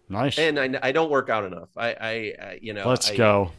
Nice. 0.09 0.39
And 0.39 0.59
I 0.59 0.79
I 0.81 0.91
don't 0.91 1.11
work 1.11 1.29
out 1.29 1.45
enough. 1.45 1.69
I 1.75 1.89
I, 1.89 2.09
I 2.41 2.59
you 2.61 2.73
know. 2.73 2.87
Let's 2.87 3.11
I, 3.11 3.17
go. 3.17 3.51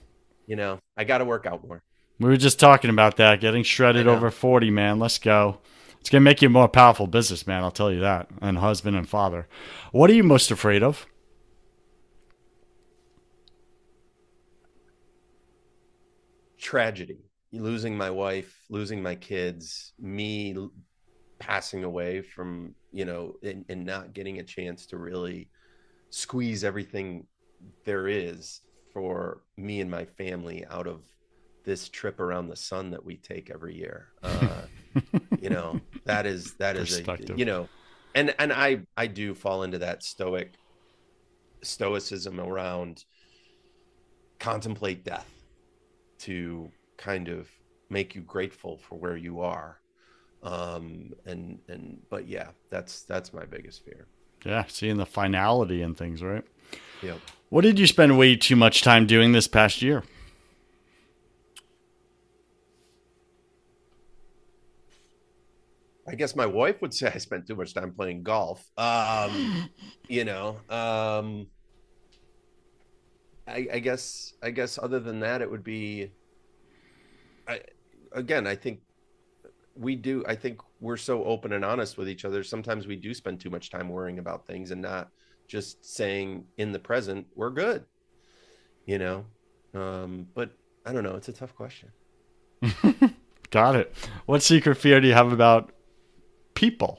You 0.47 0.57
know, 0.57 0.81
I 0.97 1.05
got 1.05 1.19
to 1.19 1.27
work 1.27 1.45
out 1.45 1.67
more. 1.67 1.83
We 2.19 2.31
were 2.31 2.37
just 2.39 2.59
talking 2.59 2.91
about 2.91 3.19
that, 3.19 3.41
getting 3.41 3.63
shredded 3.63 4.09
over 4.09 4.31
forty, 4.31 4.71
man. 4.71 4.99
Let's 4.99 5.19
go. 5.19 5.59
It's 6.01 6.09
gonna 6.09 6.23
make 6.23 6.41
you 6.41 6.49
a 6.49 6.51
more 6.51 6.69
powerful 6.69 7.07
businessman. 7.07 7.63
I'll 7.63 7.71
tell 7.71 7.93
you 7.93 8.01
that, 8.01 8.29
and 8.41 8.59
husband 8.59 8.97
and 8.97 9.09
father. 9.09 9.47
What 9.93 10.09
are 10.09 10.15
you 10.15 10.25
most 10.25 10.51
afraid 10.51 10.83
of? 10.83 11.07
Tragedy. 16.69 17.25
Losing 17.51 17.97
my 17.97 18.11
wife 18.11 18.55
losing 18.69 19.03
my 19.03 19.15
kids 19.15 19.95
me 19.99 20.55
passing 21.39 21.83
away 21.83 22.21
from 22.21 22.75
you 22.93 23.07
know 23.07 23.37
and, 23.43 23.65
and 23.71 23.87
not 23.87 24.13
getting 24.13 24.39
a 24.39 24.43
chance 24.43 24.85
to 24.85 24.99
really 24.99 25.49
squeeze 26.11 26.65
everything 26.65 27.27
there 27.87 28.07
is 28.07 28.61
for 28.93 29.41
me 29.57 29.81
and 29.81 29.91
my 29.91 30.05
family 30.05 30.67
out 30.71 30.87
of 30.87 31.01
this 31.65 31.89
trip 31.89 32.21
around 32.21 32.49
the 32.49 32.57
sun 32.57 32.91
that 32.91 33.03
we 33.03 33.17
take 33.17 33.51
every 33.51 33.75
year. 33.75 34.09
Uh, 34.23 34.63
you 35.41 35.49
know 35.49 35.81
that 36.05 36.27
is 36.27 36.55
that 36.55 36.77
is 36.77 36.99
a 36.99 37.19
you 37.37 37.45
know 37.45 37.69
and 38.15 38.35
and 38.39 38.53
i 38.53 38.81
i 38.97 39.07
do 39.07 39.33
fall 39.33 39.63
into 39.63 39.79
that 39.79 40.03
stoic 40.03 40.55
stoicism 41.63 42.41
around 42.41 43.05
contemplate 44.41 45.05
death 45.05 45.38
to 46.21 46.71
kind 46.97 47.29
of 47.29 47.49
make 47.91 48.15
you 48.15 48.21
grateful 48.21 48.79
for 48.79 48.99
where 48.99 49.17
you 49.17 49.41
are. 49.41 49.81
Um 50.43 51.13
and 51.27 51.59
and 51.69 52.01
but 52.11 52.29
yeah 52.29 52.49
that's 52.71 53.03
that's 53.03 53.33
my 53.33 53.45
biggest 53.45 53.85
fear. 53.85 54.07
Yeah 54.45 54.65
seeing 54.69 54.97
the 54.97 55.07
finality 55.07 55.83
and 55.83 55.97
things 55.97 56.23
right? 56.23 56.45
Yeah 57.03 57.15
what 57.51 57.63
did 57.63 57.79
you 57.79 57.87
spend 57.87 58.19
way 58.19 58.37
too 58.37 58.57
much 58.57 58.83
time 58.83 59.07
doing 59.07 59.33
this 59.33 59.49
past 59.49 59.83
year? 59.83 60.05
I 66.09 66.15
guess 66.15 66.35
my 66.35 66.47
wife 66.47 66.81
would 66.81 66.95
say 66.95 67.11
I 67.15 67.19
spent 67.19 67.47
too 67.47 67.55
much 67.55 67.75
time 67.75 67.93
playing 67.93 68.23
golf. 68.23 68.65
Um, 68.79 69.69
you 70.09 70.25
know, 70.25 70.57
um, 70.71 71.49
I, 73.49 73.67
I 73.75 73.79
guess 73.79 74.35
I 74.43 74.51
guess 74.51 74.79
other 74.79 75.01
than 75.01 75.21
that, 75.21 75.43
it 75.43 75.51
would 75.51 75.65
be. 75.65 76.11
I 77.47 77.61
again, 78.13 78.47
I 78.47 78.55
think 78.55 78.81
we 79.75 79.97
do. 79.97 80.25
I 80.27 80.35
think 80.35 80.61
we're 80.81 80.97
so 80.97 81.25
open 81.25 81.53
and 81.53 81.65
honest 81.65 81.97
with 81.97 82.09
each 82.09 82.25
other. 82.25 82.43
Sometimes 82.43 82.87
we 82.87 82.97
do 82.97 83.15
spend 83.15 83.41
too 83.41 83.51
much 83.51 83.71
time 83.71 83.89
worrying 83.89 84.19
about 84.19 84.47
things 84.47 84.71
and 84.71 84.83
not 84.83 85.11
just 85.47 85.85
saying 85.85 86.45
in 86.59 86.73
the 86.73 86.79
present 86.79 87.27
we're 87.35 87.51
good. 87.51 87.85
You 88.87 88.99
know, 88.99 89.25
um, 89.75 90.27
but 90.35 90.51
I 90.87 90.93
don't 90.93 91.05
know. 91.05 91.17
It's 91.17 91.29
a 91.29 91.33
tough 91.33 91.55
question. 91.55 91.91
Got 93.51 93.77
it. 93.77 93.95
What 94.27 94.43
secret 94.43 94.77
fear 94.77 95.01
do 95.01 95.09
you 95.09 95.15
have 95.15 95.33
about 95.33 95.73
people? 96.55 96.99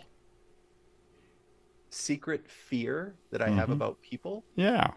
Secret 1.89 2.49
fear 2.49 3.15
that 3.31 3.41
I 3.41 3.47
mm-hmm. 3.47 3.57
have 3.57 3.69
about 3.69 4.01
people? 4.01 4.45
Yeah. 4.55 4.91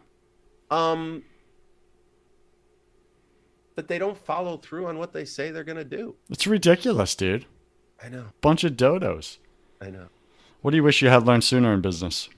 Um, 0.70 1.24
that 3.74 3.88
they 3.88 3.98
don't 3.98 4.18
follow 4.18 4.56
through 4.56 4.86
on 4.86 4.98
what 4.98 5.12
they 5.12 5.24
say 5.24 5.50
they're 5.50 5.64
going 5.64 5.76
to 5.76 5.84
do. 5.84 6.14
It's 6.30 6.46
ridiculous, 6.46 7.14
dude. 7.14 7.46
I 8.02 8.08
know. 8.08 8.26
Bunch 8.40 8.64
of 8.64 8.72
dodos. 8.72 9.38
I 9.80 9.90
know. 9.90 10.08
What 10.60 10.70
do 10.72 10.76
you 10.76 10.82
wish 10.82 11.02
you 11.02 11.08
had 11.08 11.26
learned 11.26 11.44
sooner 11.44 11.72
in 11.72 11.80
business? 11.80 12.28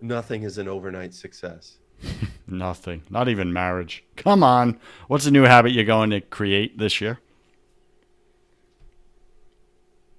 Nothing 0.00 0.42
is 0.42 0.58
an 0.58 0.68
overnight 0.68 1.14
success. 1.14 1.78
Nothing. 2.46 3.02
Not 3.10 3.28
even 3.28 3.52
marriage. 3.52 4.04
Come 4.16 4.42
on. 4.42 4.78
What's 5.08 5.26
a 5.26 5.30
new 5.30 5.44
habit 5.44 5.72
you're 5.72 5.84
going 5.84 6.10
to 6.10 6.20
create 6.20 6.78
this 6.78 7.00
year? 7.00 7.18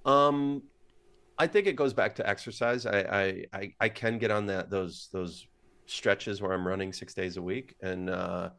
Um 0.04 0.62
I 1.40 1.46
think 1.46 1.66
it 1.68 1.76
goes 1.76 1.92
back 1.92 2.16
to 2.16 2.28
exercise. 2.28 2.86
I 2.86 2.98
I 2.98 3.44
I, 3.52 3.74
I 3.80 3.88
can 3.88 4.18
get 4.18 4.30
on 4.30 4.46
that 4.46 4.70
those 4.70 5.08
those 5.12 5.46
stretches 5.88 6.40
where 6.40 6.52
I'm 6.52 6.66
running 6.66 6.92
six 6.92 7.14
days 7.14 7.36
a 7.36 7.42
week, 7.42 7.74
and 7.82 8.10
uh, 8.10 8.50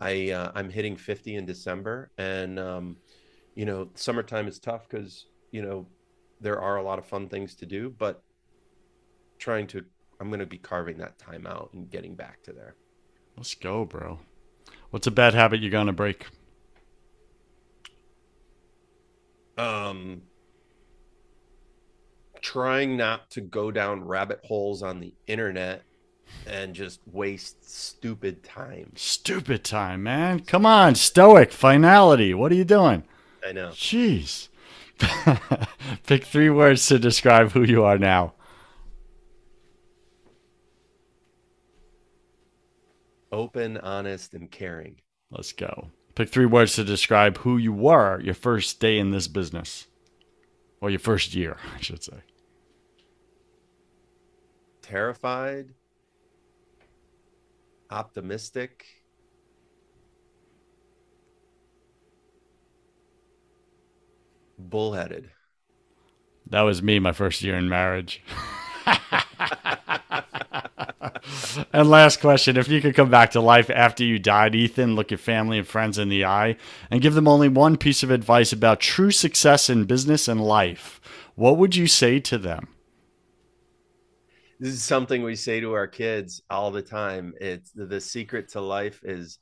I 0.00 0.30
uh, 0.30 0.52
I'm 0.54 0.70
hitting 0.70 0.96
50 0.96 1.36
in 1.36 1.46
December, 1.46 2.10
and 2.18 2.58
um, 2.58 2.96
you 3.54 3.64
know, 3.64 3.88
summertime 3.94 4.48
is 4.48 4.58
tough 4.58 4.88
because 4.88 5.26
you 5.50 5.62
know 5.62 5.86
there 6.40 6.60
are 6.60 6.76
a 6.76 6.82
lot 6.82 6.98
of 6.98 7.06
fun 7.06 7.28
things 7.28 7.54
to 7.56 7.66
do, 7.66 7.94
but 7.98 8.22
trying 9.38 9.66
to 9.68 9.84
I'm 10.20 10.28
going 10.28 10.40
to 10.40 10.46
be 10.46 10.58
carving 10.58 10.98
that 10.98 11.18
time 11.18 11.46
out 11.46 11.70
and 11.72 11.90
getting 11.90 12.14
back 12.14 12.42
to 12.44 12.52
there. 12.52 12.76
Let's 13.36 13.54
go, 13.54 13.84
bro. 13.84 14.20
What's 14.90 15.06
a 15.06 15.10
bad 15.10 15.34
habit 15.34 15.60
you're 15.60 15.70
going 15.70 15.88
to 15.88 15.92
break? 15.92 16.26
Um, 19.56 20.22
trying 22.40 22.96
not 22.96 23.30
to 23.30 23.40
go 23.40 23.70
down 23.70 24.04
rabbit 24.04 24.40
holes 24.44 24.82
on 24.82 25.00
the 25.00 25.14
internet 25.26 25.82
and 26.46 26.74
just 26.74 27.00
waste 27.06 27.70
stupid 27.70 28.44
time. 28.44 28.92
Stupid 28.96 29.64
time, 29.64 30.02
man. 30.02 30.40
Come 30.40 30.66
on, 30.66 30.94
stoic 30.94 31.52
finality. 31.52 32.34
What 32.34 32.52
are 32.52 32.56
you 32.56 32.64
doing? 32.64 33.04
I 33.46 33.52
know. 33.52 33.70
Jeez. 33.70 34.48
Pick 36.06 36.24
three 36.24 36.50
words 36.50 36.86
to 36.88 36.98
describe 36.98 37.52
who 37.52 37.62
you 37.62 37.84
are 37.84 37.98
now. 37.98 38.34
Open, 43.32 43.76
honest, 43.78 44.34
and 44.34 44.50
caring. 44.50 45.00
Let's 45.30 45.52
go. 45.52 45.90
Pick 46.14 46.28
three 46.28 46.46
words 46.46 46.74
to 46.74 46.84
describe 46.84 47.38
who 47.38 47.56
you 47.56 47.72
were 47.72 48.20
your 48.20 48.34
first 48.34 48.78
day 48.78 48.98
in 48.98 49.10
this 49.10 49.26
business. 49.26 49.86
Or 50.80 50.90
your 50.90 51.00
first 51.00 51.34
year, 51.34 51.56
I 51.76 51.80
should 51.80 52.04
say. 52.04 52.18
Terrified, 54.82 55.70
optimistic, 57.90 58.86
bullheaded. 64.58 65.30
That 66.50 66.62
was 66.62 66.82
me 66.82 66.98
my 66.98 67.12
first 67.12 67.42
year 67.42 67.56
in 67.56 67.68
marriage. 67.68 68.22
and 71.72 71.88
last 71.88 72.20
question 72.20 72.56
if 72.56 72.68
you 72.68 72.80
could 72.80 72.94
come 72.94 73.10
back 73.10 73.30
to 73.30 73.40
life 73.40 73.70
after 73.70 74.04
you 74.04 74.18
died 74.18 74.54
ethan 74.54 74.94
look 74.94 75.10
your 75.10 75.18
family 75.18 75.58
and 75.58 75.66
friends 75.66 75.98
in 75.98 76.08
the 76.08 76.24
eye 76.24 76.56
and 76.90 77.00
give 77.00 77.14
them 77.14 77.28
only 77.28 77.48
one 77.48 77.76
piece 77.76 78.02
of 78.02 78.10
advice 78.10 78.52
about 78.52 78.80
true 78.80 79.10
success 79.10 79.70
in 79.70 79.84
business 79.84 80.28
and 80.28 80.40
life 80.40 81.00
what 81.34 81.56
would 81.56 81.74
you 81.76 81.86
say 81.86 82.20
to 82.20 82.36
them 82.36 82.68
this 84.64 84.72
is 84.72 84.82
something 84.82 85.22
we 85.22 85.36
say 85.36 85.60
to 85.60 85.74
our 85.74 85.86
kids 85.86 86.40
all 86.48 86.70
the 86.70 86.80
time 86.80 87.34
it's 87.38 87.70
the 87.74 88.00
secret 88.00 88.48
to 88.48 88.62
life 88.62 88.98
is 89.04 89.38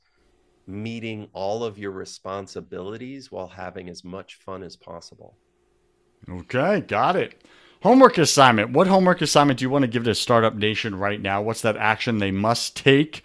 meeting 0.66 1.28
all 1.32 1.62
of 1.62 1.78
your 1.78 1.92
responsibilities 1.92 3.30
while 3.30 3.46
having 3.46 3.88
as 3.88 4.02
much 4.02 4.34
fun 4.34 4.64
as 4.64 4.74
possible 4.74 5.36
okay 6.28 6.80
got 6.80 7.14
it 7.14 7.40
Homework 7.82 8.16
assignment. 8.16 8.70
What 8.70 8.86
homework 8.86 9.22
assignment 9.22 9.58
do 9.58 9.64
you 9.64 9.70
want 9.70 9.82
to 9.82 9.88
give 9.88 10.04
to 10.04 10.14
Startup 10.14 10.54
Nation 10.54 10.94
right 10.94 11.20
now? 11.20 11.42
What's 11.42 11.62
that 11.62 11.76
action 11.76 12.18
they 12.18 12.30
must 12.30 12.76
take? 12.76 13.24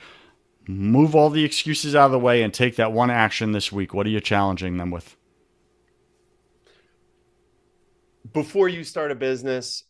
Move 0.67 1.13
all 1.13 1.29
the 1.29 1.43
excuses 1.43 1.93
out 1.93 2.07
of 2.07 2.11
the 2.11 2.17
way 2.17 2.41
and 2.41 2.51
take 2.51 2.75
that 2.77 2.91
one 2.91 3.11
action 3.11 3.51
this 3.51 3.71
week. 3.71 3.93
What 3.93 4.07
are 4.07 4.09
you 4.09 4.19
challenging 4.19 4.77
them 4.77 4.89
with? 4.89 5.15
Before 8.33 8.67
you 8.67 8.83
start 8.83 9.11
a 9.11 9.15
business, 9.15 9.83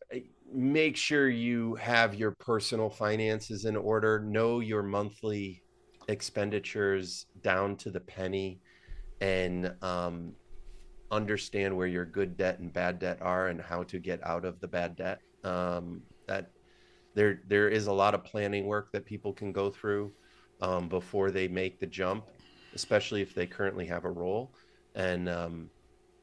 make 0.54 0.96
sure 0.96 1.30
you 1.30 1.76
have 1.76 2.16
your 2.16 2.32
personal 2.32 2.90
finances 2.90 3.66
in 3.66 3.76
order. 3.76 4.20
Know 4.20 4.60
your 4.60 4.84
monthly 4.84 5.64
expenditures 6.08 7.26
down 7.42 7.76
to 7.78 7.92
the 7.92 8.00
penny 8.00 8.60
and 9.20 9.74
um, 9.82 10.34
understand 11.12 11.76
where 11.76 11.88
your 11.88 12.06
good 12.06 12.38
debt 12.38 12.60
and 12.60 12.72
bad 12.72 13.00
debt 13.00 13.20
are 13.22 13.48
and 13.48 13.62
how 13.62 13.84
to 13.84 14.00
get 14.00 14.26
out 14.26 14.46
of 14.46 14.60
the 14.60 14.68
bad 14.68 14.96
debt. 14.96 15.20
Um, 15.44 16.02
that 16.28 16.52
there 17.16 17.42
there 17.48 17.70
is 17.70 17.88
a 17.88 17.94
lot 17.94 18.14
of 18.14 18.24
planning 18.24 18.66
work 18.66 18.92
that 18.92 19.06
people 19.06 19.34
can 19.34 19.52
go 19.52 19.70
through 19.70 20.12
um, 20.62 20.90
before 20.90 21.32
they 21.32 21.48
make 21.48 21.80
the 21.80 21.88
jump, 21.88 22.26
especially 22.76 23.22
if 23.22 23.34
they 23.34 23.48
currently 23.48 23.86
have 23.86 24.06
a 24.06 24.10
role, 24.10 24.52
and 24.96 25.30
um, 25.30 25.70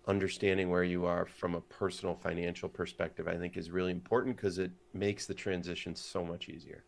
understanding 0.06 0.70
where 0.70 0.84
you 0.84 1.06
are 1.06 1.26
from 1.26 1.54
a 1.54 1.60
personal 1.60 2.14
financial 2.14 2.68
perspective, 2.68 3.26
I 3.28 3.36
think 3.36 3.56
is 3.56 3.70
really 3.70 3.92
important 3.92 4.36
because 4.36 4.58
it 4.58 4.70
makes 4.92 5.26
the 5.26 5.34
transition 5.34 5.94
so 5.94 6.24
much 6.24 6.48
easier. 6.48 6.84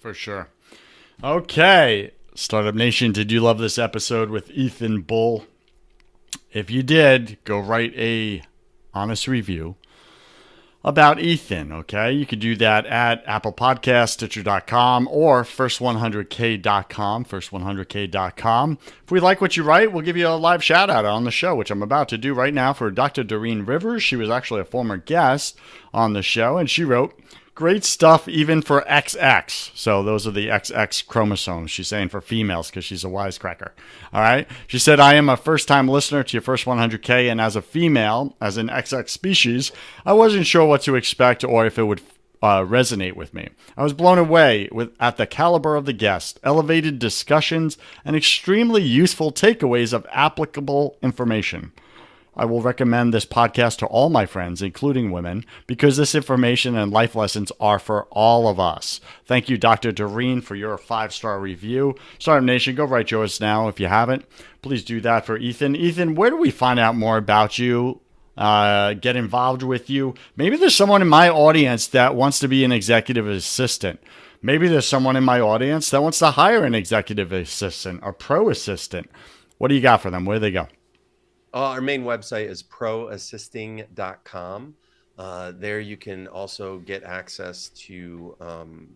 For 0.00 0.14
sure. 0.14 0.48
Okay, 1.22 2.12
Startup 2.34 2.74
Nation, 2.74 3.12
did 3.12 3.30
you 3.30 3.40
love 3.40 3.58
this 3.58 3.78
episode 3.78 4.30
with 4.30 4.50
Ethan 4.50 5.02
Bull? 5.02 5.44
if 6.52 6.70
you 6.70 6.82
did, 6.82 7.38
go 7.44 7.58
write 7.58 7.94
a 7.96 8.42
honest 8.92 9.28
review 9.28 9.76
about 10.82 11.20
Ethan, 11.20 11.72
okay? 11.72 12.10
You 12.12 12.24
could 12.24 12.40
do 12.40 12.56
that 12.56 12.86
at 12.86 13.22
Apple 13.26 13.52
Podcast, 13.52 14.10
Stitcher.com, 14.10 15.08
or 15.10 15.42
First100K.com, 15.42 17.24
First100K.com. 17.24 18.78
If 19.04 19.10
we 19.10 19.20
like 19.20 19.40
what 19.40 19.56
you 19.56 19.62
write, 19.62 19.92
we'll 19.92 20.04
give 20.04 20.16
you 20.16 20.28
a 20.28 20.36
live 20.36 20.64
shout 20.64 20.88
out 20.88 21.04
on 21.04 21.24
the 21.24 21.30
show, 21.30 21.54
which 21.54 21.70
I'm 21.70 21.82
about 21.82 22.08
to 22.10 22.18
do 22.18 22.32
right 22.32 22.54
now 22.54 22.72
for 22.72 22.90
Dr. 22.90 23.24
Doreen 23.24 23.66
Rivers. 23.66 24.02
She 24.02 24.16
was 24.16 24.30
actually 24.30 24.62
a 24.62 24.64
former 24.64 24.96
guest 24.96 25.58
on 25.92 26.14
the 26.14 26.22
show, 26.22 26.56
and 26.56 26.70
she 26.70 26.84
wrote, 26.84 27.18
Great 27.54 27.84
stuff, 27.84 28.26
even 28.28 28.62
for 28.62 28.82
XX. 28.82 29.70
So 29.74 30.02
those 30.02 30.26
are 30.26 30.30
the 30.30 30.48
XX 30.48 31.06
chromosomes. 31.06 31.70
She's 31.70 31.88
saying 31.88 32.08
for 32.08 32.20
females 32.20 32.70
because 32.70 32.84
she's 32.84 33.04
a 33.04 33.08
wisecracker. 33.08 33.70
All 34.12 34.20
right. 34.22 34.48
She 34.66 34.78
said, 34.78 34.98
I 34.98 35.14
am 35.14 35.28
a 35.28 35.36
first 35.36 35.68
time 35.68 35.88
listener 35.88 36.22
to 36.22 36.32
your 36.32 36.42
first 36.42 36.64
100K, 36.64 37.30
and 37.30 37.40
as 37.40 37.56
a 37.56 37.62
female, 37.62 38.34
as 38.40 38.56
an 38.56 38.68
XX 38.68 39.08
species, 39.08 39.72
I 40.06 40.12
wasn't 40.14 40.46
sure 40.46 40.66
what 40.66 40.82
to 40.82 40.94
expect 40.94 41.44
or 41.44 41.66
if 41.66 41.78
it 41.78 41.84
would 41.84 42.00
uh, 42.42 42.60
resonate 42.60 43.14
with 43.14 43.34
me. 43.34 43.48
I 43.76 43.82
was 43.82 43.92
blown 43.92 44.18
away 44.18 44.68
with 44.72 44.94
at 44.98 45.16
the 45.16 45.26
caliber 45.26 45.76
of 45.76 45.84
the 45.84 45.92
guest, 45.92 46.40
elevated 46.42 46.98
discussions, 46.98 47.76
and 48.04 48.16
extremely 48.16 48.82
useful 48.82 49.32
takeaways 49.32 49.92
of 49.92 50.06
applicable 50.10 50.96
information. 51.02 51.72
I 52.36 52.44
will 52.44 52.62
recommend 52.62 53.12
this 53.12 53.26
podcast 53.26 53.78
to 53.78 53.86
all 53.86 54.08
my 54.08 54.24
friends, 54.24 54.62
including 54.62 55.10
women, 55.10 55.44
because 55.66 55.96
this 55.96 56.14
information 56.14 56.76
and 56.76 56.92
life 56.92 57.14
lessons 57.14 57.50
are 57.60 57.78
for 57.78 58.04
all 58.10 58.48
of 58.48 58.60
us. 58.60 59.00
Thank 59.26 59.48
you, 59.48 59.58
Dr. 59.58 59.92
Doreen, 59.92 60.40
for 60.40 60.54
your 60.54 60.78
five 60.78 61.12
star 61.12 61.40
review. 61.40 61.96
Startup 62.18 62.44
Nation, 62.44 62.74
go 62.76 62.84
write 62.84 63.10
yours 63.10 63.40
now 63.40 63.68
if 63.68 63.80
you 63.80 63.88
haven't. 63.88 64.24
Please 64.62 64.84
do 64.84 65.00
that 65.00 65.26
for 65.26 65.36
Ethan. 65.36 65.74
Ethan, 65.74 66.14
where 66.14 66.30
do 66.30 66.36
we 66.36 66.50
find 66.50 66.78
out 66.78 66.94
more 66.94 67.16
about 67.16 67.58
you? 67.58 68.00
Uh, 68.36 68.94
get 68.94 69.16
involved 69.16 69.62
with 69.62 69.90
you. 69.90 70.14
Maybe 70.36 70.56
there's 70.56 70.74
someone 70.74 71.02
in 71.02 71.08
my 71.08 71.28
audience 71.28 71.88
that 71.88 72.14
wants 72.14 72.38
to 72.38 72.48
be 72.48 72.64
an 72.64 72.72
executive 72.72 73.26
assistant. 73.26 74.00
Maybe 74.40 74.68
there's 74.68 74.88
someone 74.88 75.16
in 75.16 75.24
my 75.24 75.40
audience 75.40 75.90
that 75.90 76.02
wants 76.02 76.20
to 76.20 76.30
hire 76.30 76.64
an 76.64 76.74
executive 76.74 77.32
assistant 77.32 78.00
or 78.02 78.14
pro 78.14 78.48
assistant. 78.48 79.10
What 79.58 79.68
do 79.68 79.74
you 79.74 79.82
got 79.82 80.00
for 80.00 80.10
them? 80.10 80.24
Where 80.24 80.36
do 80.36 80.40
they 80.40 80.52
go? 80.52 80.68
Uh, 81.52 81.70
our 81.70 81.80
main 81.80 82.04
website 82.04 82.48
is 82.48 82.62
proassisting.com. 82.62 84.74
Uh, 85.18 85.52
there 85.56 85.80
you 85.80 85.96
can 85.96 86.28
also 86.28 86.78
get 86.78 87.02
access 87.02 87.70
to 87.70 88.36
um, 88.40 88.86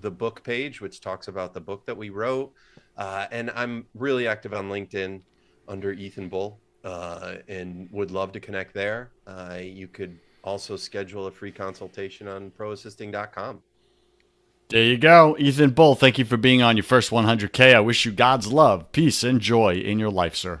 the 0.00 0.10
book 0.10 0.42
page, 0.42 0.80
which 0.80 1.00
talks 1.00 1.28
about 1.28 1.54
the 1.54 1.60
book 1.60 1.86
that 1.86 1.96
we 1.96 2.10
wrote. 2.10 2.52
Uh, 2.96 3.26
and 3.30 3.52
I'm 3.54 3.86
really 3.94 4.26
active 4.26 4.52
on 4.52 4.68
LinkedIn 4.68 5.20
under 5.68 5.92
Ethan 5.92 6.28
Bull 6.28 6.58
uh, 6.84 7.36
and 7.48 7.88
would 7.92 8.10
love 8.10 8.32
to 8.32 8.40
connect 8.40 8.74
there. 8.74 9.12
Uh, 9.26 9.58
you 9.62 9.88
could 9.88 10.18
also 10.42 10.76
schedule 10.76 11.26
a 11.26 11.30
free 11.30 11.52
consultation 11.52 12.28
on 12.28 12.50
proassisting.com. 12.50 13.62
There 14.68 14.84
you 14.84 14.98
go. 14.98 15.34
Ethan 15.38 15.70
Bull, 15.70 15.94
thank 15.94 16.18
you 16.18 16.26
for 16.26 16.36
being 16.36 16.60
on 16.60 16.76
your 16.76 16.84
first 16.84 17.10
100K. 17.10 17.74
I 17.74 17.80
wish 17.80 18.04
you 18.04 18.12
God's 18.12 18.52
love, 18.52 18.92
peace, 18.92 19.24
and 19.24 19.40
joy 19.40 19.76
in 19.76 19.98
your 19.98 20.10
life, 20.10 20.36
sir. 20.36 20.60